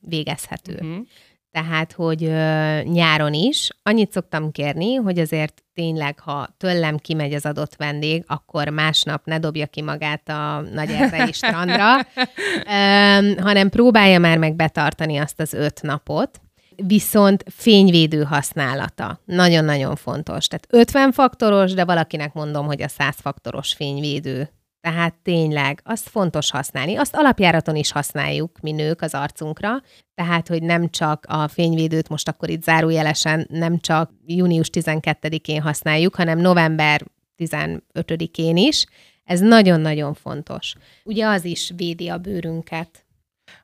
végezhető. 0.00 0.72
Uh-huh. 0.74 1.06
Tehát, 1.50 1.92
hogy 1.92 2.24
ö, 2.24 2.80
nyáron 2.82 3.32
is 3.32 3.68
annyit 3.82 4.12
szoktam 4.12 4.50
kérni, 4.50 4.94
hogy 4.94 5.18
azért 5.18 5.62
tényleg, 5.74 6.18
ha 6.18 6.48
tőlem 6.56 6.96
kimegy 6.96 7.34
az 7.34 7.46
adott 7.46 7.76
vendég, 7.76 8.24
akkor 8.26 8.68
másnap 8.68 9.24
ne 9.24 9.38
dobja 9.38 9.66
ki 9.66 9.82
magát 9.82 10.28
a 10.28 10.60
nagy 10.60 10.90
erdei 10.90 11.32
strandra, 11.32 11.96
ö, 11.98 13.40
hanem 13.40 13.68
próbálja 13.68 14.18
már 14.18 14.38
meg 14.38 14.54
betartani 14.54 15.16
azt 15.16 15.40
az 15.40 15.52
öt 15.52 15.82
napot, 15.82 16.40
viszont 16.86 17.44
fényvédő 17.46 18.22
használata. 18.22 19.20
Nagyon-nagyon 19.24 19.96
fontos. 19.96 20.46
Tehát 20.46 20.66
50 20.70 21.12
faktoros, 21.12 21.72
de 21.72 21.84
valakinek 21.84 22.32
mondom, 22.32 22.66
hogy 22.66 22.82
a 22.82 22.88
100 22.88 23.16
faktoros 23.20 23.72
fényvédő 23.72 24.50
Tehát 24.80 25.14
tényleg, 25.22 25.80
azt 25.84 26.08
fontos 26.08 26.50
használni. 26.50 26.96
Azt 26.96 27.14
alapjáraton 27.14 27.76
is 27.76 27.92
használjuk 27.92 28.60
mi 28.60 28.72
nők 28.72 29.02
az 29.02 29.14
arcunkra, 29.14 29.82
tehát, 30.14 30.48
hogy 30.48 30.62
nem 30.62 30.88
csak 30.88 31.24
a 31.28 31.48
fényvédőt 31.48 32.08
most 32.08 32.28
akkor 32.28 32.50
itt 32.50 32.62
zárójelesen 32.62 33.46
nem 33.50 33.78
csak 33.78 34.10
június 34.26 34.70
12-én 34.72 35.60
használjuk, 35.60 36.14
hanem 36.14 36.38
november 36.38 37.02
15-én 37.38 38.56
is. 38.56 38.86
Ez 39.24 39.40
nagyon-nagyon 39.40 40.14
fontos. 40.14 40.74
Ugye 41.04 41.26
az 41.26 41.44
is 41.44 41.72
védi 41.76 42.08
a 42.08 42.18
bőrünket. 42.18 43.04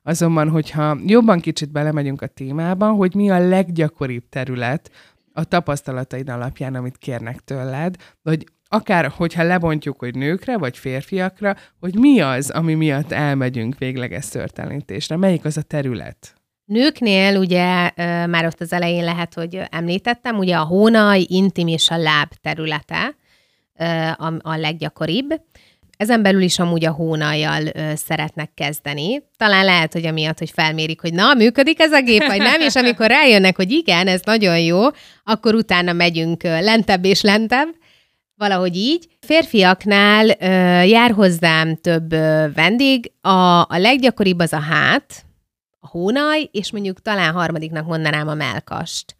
Azonban, 0.03 0.49
hogyha 0.49 0.97
jobban 1.05 1.39
kicsit 1.39 1.71
belemegyünk 1.71 2.21
a 2.21 2.27
témába, 2.27 2.91
hogy 2.91 3.15
mi 3.15 3.29
a 3.29 3.47
leggyakoribb 3.47 4.29
terület 4.29 4.91
a 5.33 5.43
tapasztalataid 5.43 6.29
alapján, 6.29 6.75
amit 6.75 6.97
kérnek 6.97 7.39
tőled, 7.39 7.95
vagy 8.21 8.43
akár 8.67 9.11
hogyha 9.15 9.43
lebontjuk, 9.43 9.99
hogy 9.99 10.15
nőkre 10.15 10.57
vagy 10.57 10.77
férfiakra, 10.77 11.55
hogy 11.79 11.95
mi 11.95 12.19
az, 12.19 12.49
ami 12.49 12.73
miatt 12.73 13.11
elmegyünk 13.11 13.77
végleges 13.77 14.23
szörtelenítésre, 14.23 15.15
melyik 15.17 15.45
az 15.45 15.57
a 15.57 15.61
terület? 15.61 16.35
Nőknél 16.65 17.37
ugye 17.37 17.91
már 18.27 18.45
ott 18.45 18.61
az 18.61 18.73
elején 18.73 19.03
lehet, 19.03 19.33
hogy 19.33 19.61
említettem, 19.69 20.37
ugye 20.37 20.55
a 20.55 20.63
hónaj, 20.63 21.25
intim 21.27 21.67
és 21.67 21.89
a 21.89 21.97
láb 21.97 22.29
területe 22.41 23.15
a, 24.41 24.55
leggyakoribb. 24.55 25.41
Ezen 25.97 26.21
belül 26.21 26.41
is 26.41 26.59
amúgy 26.59 26.85
a 26.85 26.91
hónajjal 26.91 27.63
ö, 27.65 27.91
szeretnek 27.95 28.51
kezdeni. 28.53 29.23
Talán 29.37 29.65
lehet, 29.65 29.93
hogy 29.93 30.05
amiatt, 30.05 30.37
hogy 30.39 30.49
felmérik, 30.49 31.01
hogy 31.01 31.13
na, 31.13 31.33
működik 31.33 31.79
ez 31.79 31.91
a 31.91 32.01
gép, 32.01 32.25
vagy 32.25 32.37
nem, 32.37 32.61
és 32.61 32.75
amikor 32.75 33.07
rájönnek, 33.07 33.55
hogy 33.55 33.71
igen, 33.71 34.07
ez 34.07 34.21
nagyon 34.23 34.59
jó, 34.59 34.81
akkor 35.23 35.55
utána 35.55 35.93
megyünk 35.93 36.43
lentebb 36.43 37.05
és 37.05 37.21
lentebb, 37.21 37.67
valahogy 38.35 38.75
így. 38.75 39.07
Férfiaknál 39.19 40.27
ö, 40.27 40.81
jár 40.81 41.11
hozzám 41.11 41.75
több 41.75 42.11
ö, 42.11 42.45
vendég, 42.53 43.11
a, 43.21 43.59
a 43.59 43.77
leggyakoribb 43.77 44.39
az 44.39 44.53
a 44.53 44.59
hát, 44.59 45.25
a 45.79 45.87
hónaj, 45.87 46.49
és 46.51 46.71
mondjuk 46.71 47.01
talán 47.01 47.33
harmadiknak 47.33 47.85
mondanám 47.85 48.27
a 48.27 48.33
melkast. 48.33 49.15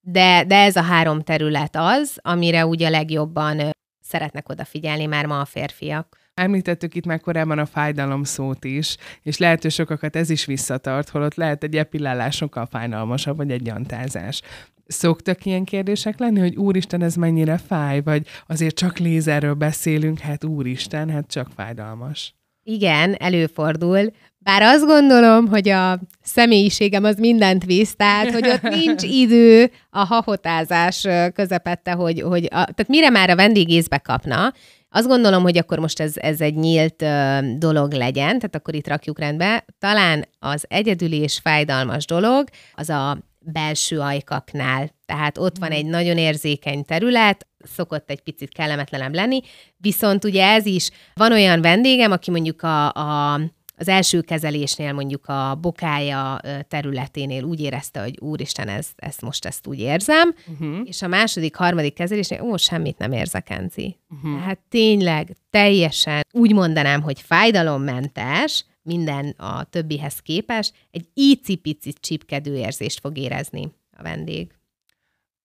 De, 0.00 0.44
de 0.46 0.56
ez 0.56 0.76
a 0.76 0.82
három 0.82 1.22
terület 1.22 1.76
az, 1.76 2.18
amire 2.22 2.66
ugye 2.66 2.86
a 2.86 2.90
legjobban 2.90 3.70
szeretnek 4.10 4.48
odafigyelni 4.48 5.06
már 5.06 5.26
ma 5.26 5.40
a 5.40 5.44
férfiak. 5.44 6.18
Említettük 6.34 6.94
itt 6.94 7.06
már 7.06 7.20
korábban 7.20 7.58
a 7.58 7.66
fájdalom 7.66 8.22
szót 8.22 8.64
is, 8.64 8.96
és 9.22 9.38
lehet, 9.38 9.62
hogy 9.62 9.70
sokakat 9.70 10.16
ez 10.16 10.30
is 10.30 10.44
visszatart, 10.44 11.08
holott 11.08 11.34
lehet 11.34 11.62
egy 11.64 11.76
epillálás 11.76 12.36
sokkal 12.36 12.66
fájdalmasabb, 12.66 13.36
vagy 13.36 13.50
egy 13.50 13.62
gyantázás. 13.62 14.42
Szoktak 14.86 15.44
ilyen 15.44 15.64
kérdések 15.64 16.18
lenni, 16.18 16.40
hogy 16.40 16.56
úristen, 16.56 17.02
ez 17.02 17.14
mennyire 17.14 17.58
fáj, 17.58 18.00
vagy 18.00 18.26
azért 18.46 18.74
csak 18.74 18.98
lézerről 18.98 19.54
beszélünk, 19.54 20.18
hát 20.18 20.44
úristen, 20.44 21.10
hát 21.10 21.26
csak 21.26 21.48
fájdalmas. 21.56 22.34
Igen, 22.70 23.14
előfordul. 23.18 24.10
Bár 24.38 24.62
azt 24.62 24.86
gondolom, 24.86 25.48
hogy 25.48 25.68
a 25.68 26.00
személyiségem 26.22 27.04
az 27.04 27.16
mindent 27.16 27.64
visz, 27.64 27.94
tehát 27.96 28.30
hogy 28.30 28.48
ott 28.48 28.62
nincs 28.84 29.02
idő 29.02 29.70
a 29.90 30.04
hahotázás 30.04 31.06
közepette, 31.34 31.92
hogy, 31.92 32.20
hogy 32.20 32.44
a, 32.44 32.48
tehát 32.48 32.88
mire 32.88 33.10
már 33.10 33.30
a 33.30 33.36
vendég 33.36 33.70
észbe 33.70 33.98
kapna, 33.98 34.52
azt 34.90 35.06
gondolom, 35.06 35.42
hogy 35.42 35.58
akkor 35.58 35.78
most 35.78 36.00
ez, 36.00 36.12
ez 36.16 36.40
egy 36.40 36.54
nyílt 36.54 37.02
uh, 37.02 37.38
dolog 37.58 37.92
legyen, 37.92 38.38
tehát 38.38 38.54
akkor 38.54 38.74
itt 38.74 38.88
rakjuk 38.88 39.18
rendbe. 39.18 39.64
Talán 39.78 40.28
az 40.38 40.64
egyedüli 40.68 41.16
és 41.16 41.38
fájdalmas 41.38 42.04
dolog 42.04 42.48
az 42.74 42.88
a 42.88 43.18
belső 43.38 43.98
ajkaknál. 43.98 44.90
Tehát 45.10 45.38
ott 45.38 45.58
van 45.58 45.70
egy 45.70 45.86
nagyon 45.86 46.18
érzékeny 46.18 46.84
terület, 46.84 47.46
szokott 47.58 48.10
egy 48.10 48.20
picit 48.20 48.52
kellemetlenem 48.52 49.12
lenni, 49.12 49.40
viszont 49.76 50.24
ugye 50.24 50.46
ez 50.46 50.66
is, 50.66 50.90
van 51.14 51.32
olyan 51.32 51.60
vendégem, 51.60 52.12
aki 52.12 52.30
mondjuk 52.30 52.62
a, 52.62 52.92
a 52.92 53.40
az 53.76 53.88
első 53.88 54.20
kezelésnél 54.20 54.92
mondjuk 54.92 55.26
a 55.26 55.58
bokája 55.60 56.40
területénél 56.68 57.44
úgy 57.44 57.60
érezte, 57.60 58.00
hogy 58.00 58.18
úristen, 58.20 58.68
ez, 58.68 58.88
ezt 58.96 59.20
most 59.20 59.44
ezt 59.44 59.66
úgy 59.66 59.78
érzem, 59.78 60.34
uh-huh. 60.46 60.78
és 60.84 61.02
a 61.02 61.06
második, 61.06 61.56
harmadik 61.56 61.94
kezelésnél, 61.94 62.42
ó, 62.42 62.56
semmit 62.56 62.98
nem 62.98 63.12
érzek, 63.12 63.50
Enci. 63.50 63.96
Uh-huh. 64.10 64.38
Tehát 64.40 64.58
tényleg 64.68 65.36
teljesen 65.50 66.22
úgy 66.32 66.52
mondanám, 66.52 67.02
hogy 67.02 67.20
fájdalommentes, 67.20 68.64
minden 68.82 69.28
a 69.28 69.64
többihez 69.64 70.18
képes, 70.18 70.72
egy 70.90 71.08
icipici 71.14 71.92
csipkedő 71.92 72.56
érzést 72.56 73.00
fog 73.00 73.18
érezni 73.18 73.72
a 73.96 74.02
vendég. 74.02 74.50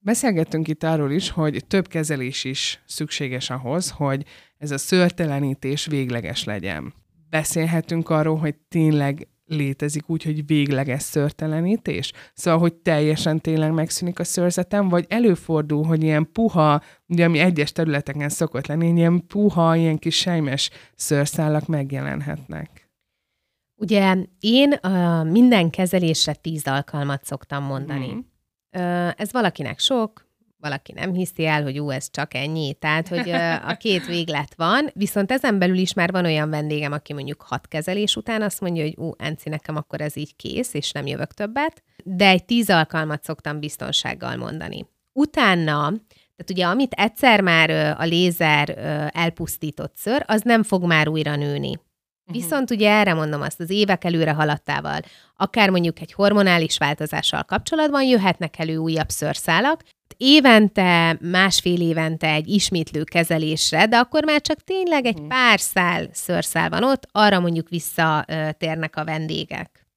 Beszélgettünk 0.06 0.68
itt 0.68 0.84
arról 0.84 1.12
is, 1.12 1.30
hogy 1.30 1.66
több 1.68 1.88
kezelés 1.88 2.44
is 2.44 2.82
szükséges 2.86 3.50
ahhoz, 3.50 3.90
hogy 3.90 4.26
ez 4.58 4.72
a 4.72 4.78
szörtelenítés 4.78 5.86
végleges 5.86 6.44
legyen 6.44 6.94
beszélhetünk 7.30 8.10
arról, 8.10 8.38
hogy 8.38 8.56
tényleg 8.56 9.28
létezik 9.46 10.10
úgy, 10.10 10.24
hogy 10.24 10.46
végleges 10.46 11.02
szörtelenítés? 11.02 12.12
Szóval, 12.34 12.60
hogy 12.60 12.74
teljesen 12.74 13.42
tényleg 13.42 13.72
megszűnik 13.72 14.20
a 14.20 14.24
szőrzetem, 14.24 14.90
vagy 14.90 15.06
előfordul, 15.10 15.84
hogy 15.84 16.04
ilyen 16.04 16.32
puha, 16.32 16.82
ugye 17.08 17.26
ami 17.26 17.40
egyes 17.40 17.72
területeken 17.72 18.30
szokott 18.30 18.68
lenni, 18.68 18.88
ilyen 18.88 19.28
puha, 19.28 19.76
ilyen 19.76 19.98
kis 19.98 20.18
sejmes 20.18 20.70
szőrszálak 20.96 21.68
megjelenhetnek. 21.68 22.90
Ugye 23.76 24.16
én 24.40 24.80
uh, 24.84 25.32
minden 25.32 25.70
kezelésre 25.70 26.34
tíz 26.34 26.68
alkalmat 26.68 27.26
szoktam 27.26 27.64
mondani. 27.64 28.14
Mm. 28.14 28.20
Ez 29.16 29.32
valakinek 29.32 29.80
sok, 29.80 30.24
valaki 30.58 30.92
nem 30.92 31.14
hiszi 31.14 31.46
el, 31.46 31.64
hogy 31.64 31.80
ú, 31.80 31.90
ez 31.90 32.10
csak 32.12 32.34
ennyi. 32.34 32.74
Tehát, 32.74 33.08
hogy 33.08 33.30
a 33.68 33.76
két 33.78 34.06
véglet 34.06 34.56
van, 34.56 34.90
viszont 34.94 35.32
ezen 35.32 35.60
belül 35.60 35.78
is 35.78 35.94
már 35.94 36.12
van 36.12 36.26
olyan 36.26 36.50
vendégem, 36.50 36.92
aki 36.92 37.14
mondjuk 37.14 37.42
hat 37.42 37.68
kezelés 37.68 38.16
után 38.16 38.42
azt 38.42 38.62
mondja, 38.62 38.84
hogy 38.84 38.98
ú, 38.98 39.12
Enci, 39.18 39.50
nekem 39.50 39.76
akkor 39.76 40.02
ez 40.02 40.16
így 40.16 40.36
kész, 40.36 40.74
és 40.74 40.92
nem 40.92 41.08
jövök 41.08 41.34
többet. 41.34 41.84
De 42.04 42.28
egy 42.28 42.46
tíz 42.46 42.70
alkalmat 42.70 43.24
szoktam 43.24 43.60
biztonsággal 43.60 44.36
mondani. 44.36 44.86
Utána 45.14 45.94
tehát 46.36 46.50
ugye, 46.52 46.66
amit 46.66 46.94
egyszer 46.94 47.42
már 47.42 47.70
a 48.00 48.04
lézer 48.04 48.70
elpusztított 49.14 49.96
ször, 49.96 50.24
az 50.28 50.42
nem 50.42 50.64
fog 50.64 50.84
már 50.84 51.08
újra 51.08 51.36
nőni. 51.36 51.80
Uh-huh. 52.28 52.42
Viszont 52.42 52.72
ugye 52.72 52.92
erre 52.92 53.14
mondom 53.14 53.42
azt, 53.42 53.60
az 53.60 53.70
évek 53.70 54.04
előre 54.04 54.32
haladtával, 54.32 55.00
akár 55.36 55.70
mondjuk 55.70 56.00
egy 56.00 56.14
hormonális 56.14 56.78
változással 56.78 57.44
kapcsolatban 57.44 58.04
jöhetnek 58.04 58.60
elő 58.60 58.78
újabb 58.78 59.10
szőrszálak, 59.10 59.82
évente, 60.18 61.18
másfél 61.22 61.82
évente 61.82 62.28
egy 62.32 62.48
ismétlő 62.48 63.04
kezelésre, 63.04 63.86
de 63.88 63.98
akkor 63.98 64.26
már 64.26 64.42
csak 64.42 64.64
tényleg 64.64 65.06
egy 65.06 65.20
mhm. 65.20 65.28
pár 65.28 65.60
szál 65.60 66.08
szőrszál 66.12 66.70
van 66.70 66.84
ott, 66.84 67.08
arra 67.12 67.40
mondjuk 67.40 67.70
visszatérnek 67.70 68.96
a 68.96 69.06
vendégek. 69.06 69.88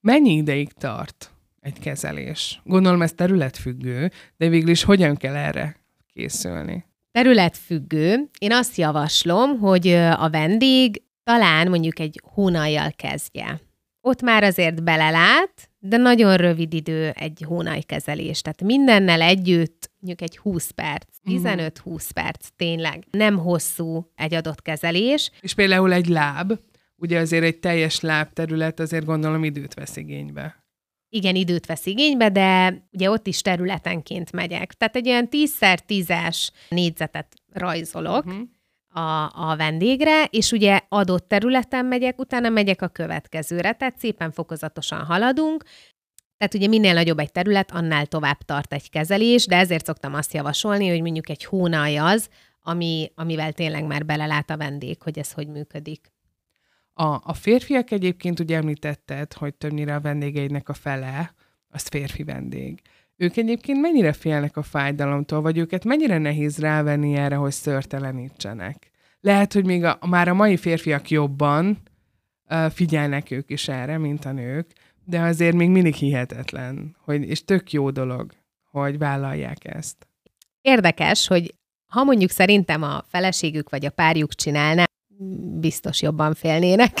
Mennyi 0.00 0.32
ideig 0.32 0.72
tart 0.72 1.30
egy 1.60 1.78
kezelés? 1.78 2.60
Gondolom 2.64 3.02
ez 3.02 3.12
területfüggő, 3.12 4.10
de 4.36 4.48
végül 4.48 4.70
is 4.70 4.82
hogyan 4.82 5.16
kell 5.16 5.34
erre 5.34 5.76
készülni? 6.12 6.84
Területfüggő. 7.12 8.28
Én 8.38 8.52
azt 8.52 8.76
javaslom, 8.76 9.58
hogy 9.58 9.88
a 10.18 10.30
vendég 10.30 11.02
talán 11.26 11.68
mondjuk 11.68 11.98
egy 11.98 12.20
hónajjal 12.24 12.92
kezdje. 12.96 13.60
Ott 14.00 14.22
már 14.22 14.42
azért 14.42 14.82
belelát, 14.82 15.70
de 15.78 15.96
nagyon 15.96 16.36
rövid 16.36 16.74
idő 16.74 17.10
egy 17.10 17.42
hónajkezelés. 17.46 18.40
Tehát 18.40 18.62
mindennel 18.62 19.20
együtt 19.20 19.90
mondjuk 20.00 20.30
egy 20.30 20.38
20 20.38 20.70
perc, 20.70 21.06
15-20 21.24 21.70
uh-huh. 21.84 22.00
perc, 22.14 22.48
tényleg. 22.56 23.04
Nem 23.10 23.38
hosszú 23.38 24.10
egy 24.14 24.34
adott 24.34 24.62
kezelés. 24.62 25.30
És 25.40 25.54
például 25.54 25.92
egy 25.92 26.06
láb, 26.06 26.52
ugye 26.96 27.18
azért 27.18 27.44
egy 27.44 27.58
teljes 27.58 28.00
lábterület 28.00 28.80
azért 28.80 29.04
gondolom 29.04 29.44
időt 29.44 29.74
vesz 29.74 29.96
igénybe. 29.96 30.64
Igen, 31.08 31.34
időt 31.34 31.66
vesz 31.66 31.86
igénybe, 31.86 32.30
de 32.30 32.78
ugye 32.92 33.10
ott 33.10 33.26
is 33.26 33.40
területenként 33.40 34.32
megyek. 34.32 34.72
Tehát 34.72 34.96
egy 34.96 35.08
olyan 35.08 35.28
10x10-es 35.30 36.48
négyzetet 36.68 37.34
rajzolok, 37.52 38.26
uh-huh 38.26 38.54
a, 38.96 39.30
a 39.50 39.56
vendégre, 39.56 40.24
és 40.24 40.52
ugye 40.52 40.80
adott 40.88 41.28
területen 41.28 41.86
megyek, 41.86 42.18
utána 42.18 42.48
megyek 42.48 42.82
a 42.82 42.88
következőre, 42.88 43.72
tehát 43.72 43.98
szépen 43.98 44.30
fokozatosan 44.32 45.04
haladunk, 45.04 45.64
tehát 46.38 46.54
ugye 46.54 46.66
minél 46.66 46.94
nagyobb 46.94 47.18
egy 47.18 47.32
terület, 47.32 47.70
annál 47.70 48.06
tovább 48.06 48.38
tart 48.38 48.72
egy 48.72 48.90
kezelés, 48.90 49.46
de 49.46 49.56
ezért 49.56 49.84
szoktam 49.84 50.14
azt 50.14 50.34
javasolni, 50.34 50.88
hogy 50.88 51.00
mondjuk 51.00 51.28
egy 51.28 51.44
hónaj 51.44 51.96
az, 51.96 52.28
ami, 52.60 53.12
amivel 53.14 53.52
tényleg 53.52 53.84
már 53.84 54.06
belelát 54.06 54.50
a 54.50 54.56
vendég, 54.56 55.02
hogy 55.02 55.18
ez 55.18 55.32
hogy 55.32 55.48
működik. 55.48 56.12
A, 56.92 57.20
a 57.22 57.34
férfiak 57.34 57.90
egyébként 57.90 58.40
ugye 58.40 58.56
említetted, 58.56 59.32
hogy 59.32 59.54
többnyire 59.54 59.94
a 59.94 60.00
vendégeidnek 60.00 60.68
a 60.68 60.74
fele, 60.74 61.34
az 61.68 61.86
férfi 61.86 62.24
vendég. 62.24 62.82
Ők 63.16 63.36
egyébként 63.36 63.80
mennyire 63.80 64.12
félnek 64.12 64.56
a 64.56 64.62
fájdalomtól, 64.62 65.40
vagy 65.40 65.58
őket 65.58 65.84
mennyire 65.84 66.18
nehéz 66.18 66.58
rávenni 66.58 67.14
erre, 67.14 67.34
hogy 67.34 67.52
szörtelenítsenek? 67.52 68.90
Lehet, 69.20 69.52
hogy 69.52 69.64
még 69.64 69.84
a, 69.84 69.98
már 70.06 70.28
a 70.28 70.34
mai 70.34 70.56
férfiak 70.56 71.10
jobban 71.10 71.78
uh, 72.50 72.70
figyelnek 72.70 73.30
ők 73.30 73.50
is 73.50 73.68
erre, 73.68 73.98
mint 73.98 74.24
a 74.24 74.32
nők, 74.32 74.72
de 75.04 75.20
azért 75.20 75.54
még 75.54 75.70
mindig 75.70 75.94
hihetetlen, 75.94 76.96
hogy, 77.04 77.28
és 77.28 77.44
tök 77.44 77.72
jó 77.72 77.90
dolog, 77.90 78.32
hogy 78.70 78.98
vállalják 78.98 79.74
ezt. 79.74 80.06
Érdekes, 80.60 81.26
hogy 81.26 81.54
ha 81.86 82.04
mondjuk 82.04 82.30
szerintem 82.30 82.82
a 82.82 83.04
feleségük 83.08 83.70
vagy 83.70 83.86
a 83.86 83.90
párjuk 83.90 84.34
csinálná, 84.34 84.84
biztos 85.60 86.02
jobban 86.02 86.34
félnének. 86.34 86.92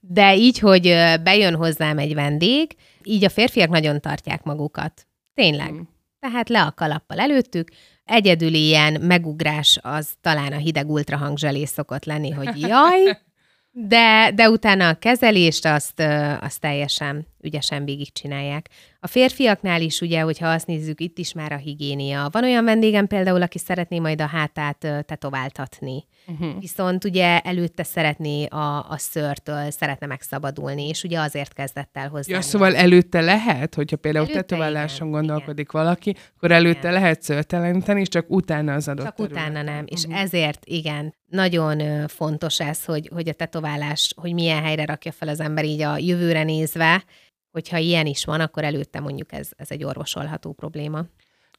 De 0.00 0.36
így, 0.36 0.58
hogy 0.58 0.82
bejön 1.22 1.54
hozzám 1.54 1.98
egy 1.98 2.14
vendég, 2.14 2.76
így 3.02 3.24
a 3.24 3.28
férfiak 3.28 3.68
nagyon 3.68 4.00
tartják 4.00 4.42
magukat. 4.42 5.06
Tényleg. 5.40 5.72
Mm. 5.72 5.80
Tehát 6.18 6.48
le 6.48 6.62
a 6.62 6.72
kalappal 6.72 7.18
előttük. 7.18 7.68
Egyedül 8.04 8.54
ilyen 8.54 9.00
megugrás 9.00 9.78
az 9.82 10.12
talán 10.20 10.52
a 10.52 10.56
hideg 10.56 10.90
ultrahangzselés 10.90 11.68
szokott 11.68 12.04
lenni, 12.04 12.30
hogy 12.30 12.60
jaj, 12.60 13.18
de, 13.94 14.30
de 14.34 14.50
utána 14.50 14.88
a 14.88 14.94
kezelést 14.94 15.66
azt, 15.66 16.02
azt 16.40 16.60
teljesen 16.60 17.26
ügyesen 17.42 17.84
végigcsinálják. 17.84 18.68
A 19.00 19.06
férfiaknál 19.06 19.80
is 19.80 20.00
ugye, 20.00 20.20
hogyha 20.20 20.48
azt 20.48 20.66
nézzük, 20.66 21.00
itt 21.00 21.18
is 21.18 21.32
már 21.32 21.52
a 21.52 21.56
higiénia. 21.56 22.28
Van 22.32 22.44
olyan 22.44 22.64
vendégem 22.64 23.06
például, 23.06 23.42
aki 23.42 23.58
szeretné 23.58 23.98
majd 23.98 24.20
a 24.20 24.26
hátát 24.26 24.78
tetováltatni. 25.06 26.04
Uh-huh. 26.26 26.60
Viszont 26.60 27.04
ugye 27.04 27.40
előtte 27.40 27.82
szeretné 27.82 28.44
a, 28.46 28.90
a 28.90 28.96
szörtől, 28.96 29.70
szeretne 29.70 30.06
megszabadulni, 30.06 30.88
és 30.88 31.02
ugye 31.02 31.20
azért 31.20 31.52
kezdett 31.52 31.90
el 31.92 32.08
hozzá. 32.08 32.34
Ja, 32.34 32.40
szóval 32.40 32.76
előtte 32.76 33.20
lehet, 33.20 33.74
hogyha 33.74 33.96
például 33.96 34.24
előtte 34.24 34.42
tetováláson 34.42 35.08
igen, 35.08 35.20
gondolkodik 35.20 35.68
igen. 35.70 35.82
valaki, 35.82 36.14
akkor 36.36 36.50
előtte 36.50 36.78
igen. 36.78 36.92
lehet 36.92 37.22
szörteleníteni, 37.22 38.00
és 38.00 38.08
csak 38.08 38.24
utána 38.28 38.74
az 38.74 38.88
adott 38.88 39.04
Csak 39.04 39.14
terület. 39.14 39.48
utána 39.48 39.62
nem, 39.62 39.84
és 39.86 40.04
uh-huh. 40.04 40.20
ezért 40.20 40.64
igen, 40.64 41.14
nagyon 41.26 42.08
fontos 42.08 42.60
ez, 42.60 42.84
hogy, 42.84 43.10
hogy 43.12 43.28
a 43.28 43.32
tetoválás, 43.32 44.12
hogy 44.16 44.32
milyen 44.32 44.62
helyre 44.62 44.84
rakja 44.84 45.12
fel 45.12 45.28
az 45.28 45.40
ember 45.40 45.64
így 45.64 45.80
a 45.80 45.98
jövőre 45.98 46.42
nézve, 46.42 47.04
hogyha 47.50 47.76
ilyen 47.76 48.06
is 48.06 48.24
van, 48.24 48.40
akkor 48.40 48.64
előtte 48.64 49.00
mondjuk 49.00 49.32
ez, 49.32 49.48
ez 49.56 49.70
egy 49.70 49.84
orvosolható 49.84 50.52
probléma. 50.52 51.04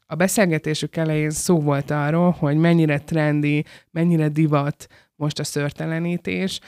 A 0.05 0.15
beszélgetésük 0.15 0.95
elején 0.95 1.29
szó 1.29 1.59
volt 1.59 1.91
arról, 1.91 2.31
hogy 2.31 2.57
mennyire 2.57 2.99
trendi, 2.99 3.65
mennyire 3.91 4.27
divat 4.27 4.87
most 5.15 5.39
a 5.39 5.43
szörtelenítés. 5.43 6.59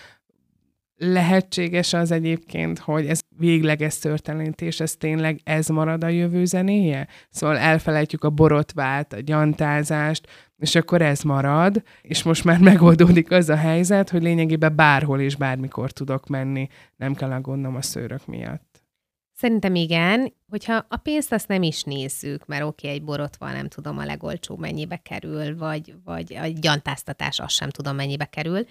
Lehetséges 0.95 1.93
az 1.93 2.11
egyébként, 2.11 2.79
hogy 2.79 3.07
ez 3.07 3.21
végleges 3.37 3.93
szörtelenítés, 3.93 4.79
ez 4.79 4.95
tényleg 4.95 5.39
ez 5.43 5.67
marad 5.67 6.03
a 6.03 6.07
jövő 6.07 6.45
zenéje? 6.45 7.07
Szóval 7.29 7.57
elfelejtjük 7.57 8.23
a 8.23 8.29
borotvát, 8.29 9.13
a 9.13 9.19
gyantázást, 9.19 10.27
és 10.57 10.75
akkor 10.75 11.01
ez 11.01 11.21
marad, 11.21 11.83
és 12.01 12.23
most 12.23 12.43
már 12.43 12.59
megoldódik 12.59 13.31
az 13.31 13.49
a 13.49 13.55
helyzet, 13.55 14.09
hogy 14.09 14.21
lényegében 14.21 14.75
bárhol 14.75 15.19
és 15.19 15.35
bármikor 15.35 15.91
tudok 15.91 16.27
menni, 16.27 16.67
nem 16.95 17.13
kell 17.13 17.31
aggódnom 17.31 17.75
a 17.75 17.81
szőrök 17.81 18.27
miatt. 18.27 18.72
Szerintem 19.35 19.75
igen, 19.75 20.33
hogyha 20.49 20.85
a 20.89 20.97
pénzt 20.97 21.31
azt 21.31 21.47
nem 21.47 21.63
is 21.63 21.83
nézzük, 21.83 22.45
mert 22.45 22.63
oké, 22.63 22.87
okay, 22.87 22.99
egy 22.99 23.03
borotva 23.03 23.51
nem 23.51 23.67
tudom 23.67 23.97
a 23.97 24.05
legolcsóbb 24.05 24.59
mennyibe 24.59 24.97
kerül, 24.97 25.57
vagy, 25.57 25.95
vagy 26.03 26.35
a 26.35 26.47
gyantáztatás 26.47 27.39
azt 27.39 27.55
sem 27.55 27.69
tudom 27.69 27.95
mennyibe 27.95 28.25
kerül, 28.25 28.65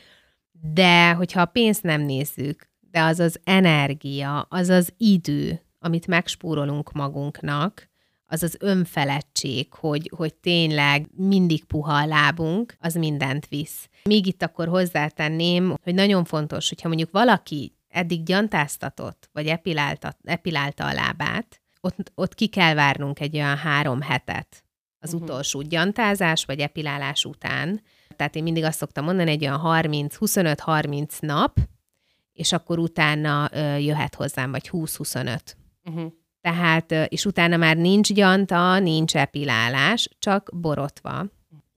de 0.52 1.12
hogyha 1.12 1.40
a 1.40 1.46
pénzt 1.46 1.82
nem 1.82 2.00
nézzük, 2.00 2.70
de 2.90 3.00
az 3.00 3.18
az 3.20 3.40
energia, 3.44 4.40
az 4.40 4.68
az 4.68 4.92
idő, 4.96 5.62
amit 5.78 6.06
megspórolunk 6.06 6.92
magunknak, 6.92 7.90
az 8.26 8.42
az 8.42 8.56
önfeledtség, 8.60 9.72
hogy, 9.72 10.10
hogy 10.16 10.34
tényleg 10.34 11.06
mindig 11.16 11.64
puha 11.64 11.92
a 11.92 12.06
lábunk, 12.06 12.76
az 12.80 12.94
mindent 12.94 13.46
visz. 13.48 13.88
Még 14.04 14.26
itt 14.26 14.42
akkor 14.42 14.68
hozzátenném, 14.68 15.74
hogy 15.82 15.94
nagyon 15.94 16.24
fontos, 16.24 16.68
hogyha 16.68 16.88
mondjuk 16.88 17.10
valaki 17.10 17.72
eddig 17.92 18.22
gyantáztatott, 18.22 19.28
vagy 19.32 19.46
epilálta, 19.46 20.16
epilálta 20.22 20.86
a 20.86 20.92
lábát, 20.92 21.62
ott, 21.80 22.12
ott 22.14 22.34
ki 22.34 22.46
kell 22.46 22.74
várnunk 22.74 23.20
egy 23.20 23.34
olyan 23.34 23.56
három 23.56 24.00
hetet 24.00 24.64
az 24.98 25.12
uh-huh. 25.12 25.28
utolsó 25.28 25.60
gyantázás 25.60 26.44
vagy 26.44 26.60
epilálás 26.60 27.24
után. 27.24 27.82
Tehát 28.16 28.36
én 28.36 28.42
mindig 28.42 28.64
azt 28.64 28.78
szoktam 28.78 29.04
mondani, 29.04 29.30
egy 29.30 29.42
olyan 29.42 29.58
30, 29.58 30.16
25-30 30.20 31.20
nap, 31.20 31.56
és 32.32 32.52
akkor 32.52 32.78
utána 32.78 33.48
ö, 33.52 33.76
jöhet 33.76 34.14
hozzám, 34.14 34.50
vagy 34.50 34.68
20-25. 34.72 35.38
Uh-huh. 35.84 36.12
Tehát, 36.40 36.92
és 36.92 37.24
utána 37.24 37.56
már 37.56 37.76
nincs 37.76 38.12
gyanta, 38.12 38.78
nincs 38.78 39.16
epilálás, 39.16 40.08
csak 40.18 40.50
borotva. 40.54 41.26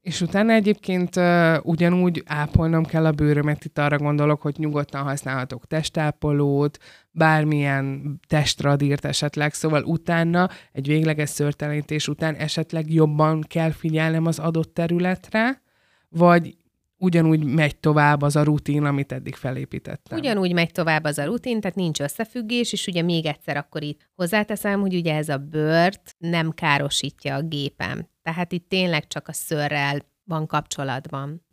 És 0.06 0.22
utána 0.22 0.54
egyébként 0.54 1.16
uh, 1.16 1.56
ugyanúgy 1.64 2.24
ápolnom 2.26 2.86
kell 2.86 3.06
a 3.06 3.12
bőrömet, 3.12 3.66
itt 3.66 3.78
arra 3.78 3.98
gondolok, 3.98 4.42
hogy 4.42 4.56
nyugodtan 4.58 5.04
használhatok 5.04 5.68
testápolót, 5.68 6.78
bármilyen 7.12 8.20
testradírt 8.28 9.06
esetleg, 9.06 9.54
szóval 9.54 9.84
utána, 9.84 10.50
egy 10.72 10.88
végleges 10.88 11.30
szörtelenítés 11.30 12.08
után 12.08 12.36
esetleg 12.36 12.94
jobban 12.94 13.42
kell 13.42 13.72
figyelnem 13.72 14.26
az 14.26 14.40
adott 14.40 14.74
területre, 14.74 15.62
vagy 16.10 16.58
ugyanúgy 16.98 17.44
megy 17.44 17.78
tovább 17.78 18.22
az 18.22 18.36
a 18.36 18.44
rutin, 18.44 18.84
amit 18.84 19.12
eddig 19.12 19.36
felépítettem. 19.36 20.18
Ugyanúgy 20.18 20.54
megy 20.54 20.72
tovább 20.72 21.04
az 21.04 21.18
a 21.18 21.26
rutin, 21.26 21.60
tehát 21.60 21.76
nincs 21.76 22.00
összefüggés, 22.00 22.74
és 22.74 22.88
ugye 22.88 23.02
még 23.02 23.26
egyszer 23.26 23.58
akkor 23.58 23.84
itt 23.84 24.10
hozzáteszem, 24.16 24.82
hogy 24.82 24.96
ugye 24.96 25.16
ez 25.16 25.30
a 25.30 25.38
bőrt 25.38 26.16
nem 26.18 26.52
károsítja 26.52 27.36
a 27.36 27.42
gépem. 27.42 28.08
Tehát 28.22 28.52
itt 28.52 28.70
tényleg 28.70 29.08
csak 29.08 29.28
a 29.28 29.34
szörrel 29.34 30.00
van 30.24 30.48
kapcsolatban. 30.48 31.44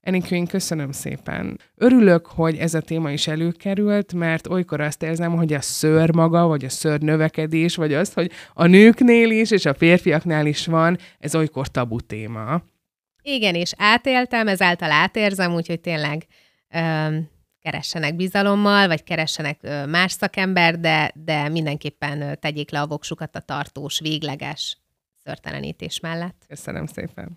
Enikő, 0.00 0.36
én 0.36 0.46
köszönöm 0.46 0.92
szépen. 0.92 1.60
Örülök, 1.74 2.26
hogy 2.26 2.56
ez 2.56 2.74
a 2.74 2.80
téma 2.80 3.10
is 3.10 3.26
előkerült, 3.26 4.12
mert 4.12 4.46
olykor 4.46 4.80
azt 4.80 5.02
érzem, 5.02 5.36
hogy 5.36 5.52
a 5.52 5.60
szőr 5.60 6.14
maga, 6.14 6.46
vagy 6.46 6.64
a 6.64 6.68
szőr 6.68 7.00
növekedés, 7.00 7.76
vagy 7.76 7.94
az, 7.94 8.12
hogy 8.12 8.30
a 8.52 8.66
nőknél 8.66 9.30
is, 9.30 9.50
és 9.50 9.64
a 9.64 9.74
férfiaknál 9.74 10.46
is 10.46 10.66
van, 10.66 10.98
ez 11.18 11.34
olykor 11.34 11.68
tabu 11.68 12.00
téma. 12.00 12.62
Igen, 13.22 13.54
és 13.54 13.72
átéltem, 13.76 14.48
ezáltal 14.48 14.90
átérzem, 14.90 15.54
úgyhogy 15.54 15.80
tényleg 15.80 16.26
ö, 16.74 17.16
keressenek 17.60 18.16
bizalommal, 18.16 18.86
vagy 18.86 19.02
keressenek 19.02 19.58
ö, 19.62 19.86
más 19.86 20.12
szakember, 20.12 20.80
de, 20.80 21.12
de 21.14 21.48
mindenképpen 21.48 22.22
ö, 22.22 22.34
tegyék 22.34 22.70
le 22.70 22.80
a 22.80 22.86
voksukat 22.86 23.36
a 23.36 23.40
tartós, 23.40 24.00
végleges 24.00 24.76
szörtelenítés 25.24 26.00
mellett. 26.00 26.44
Köszönöm 26.48 26.86
szépen. 26.86 27.34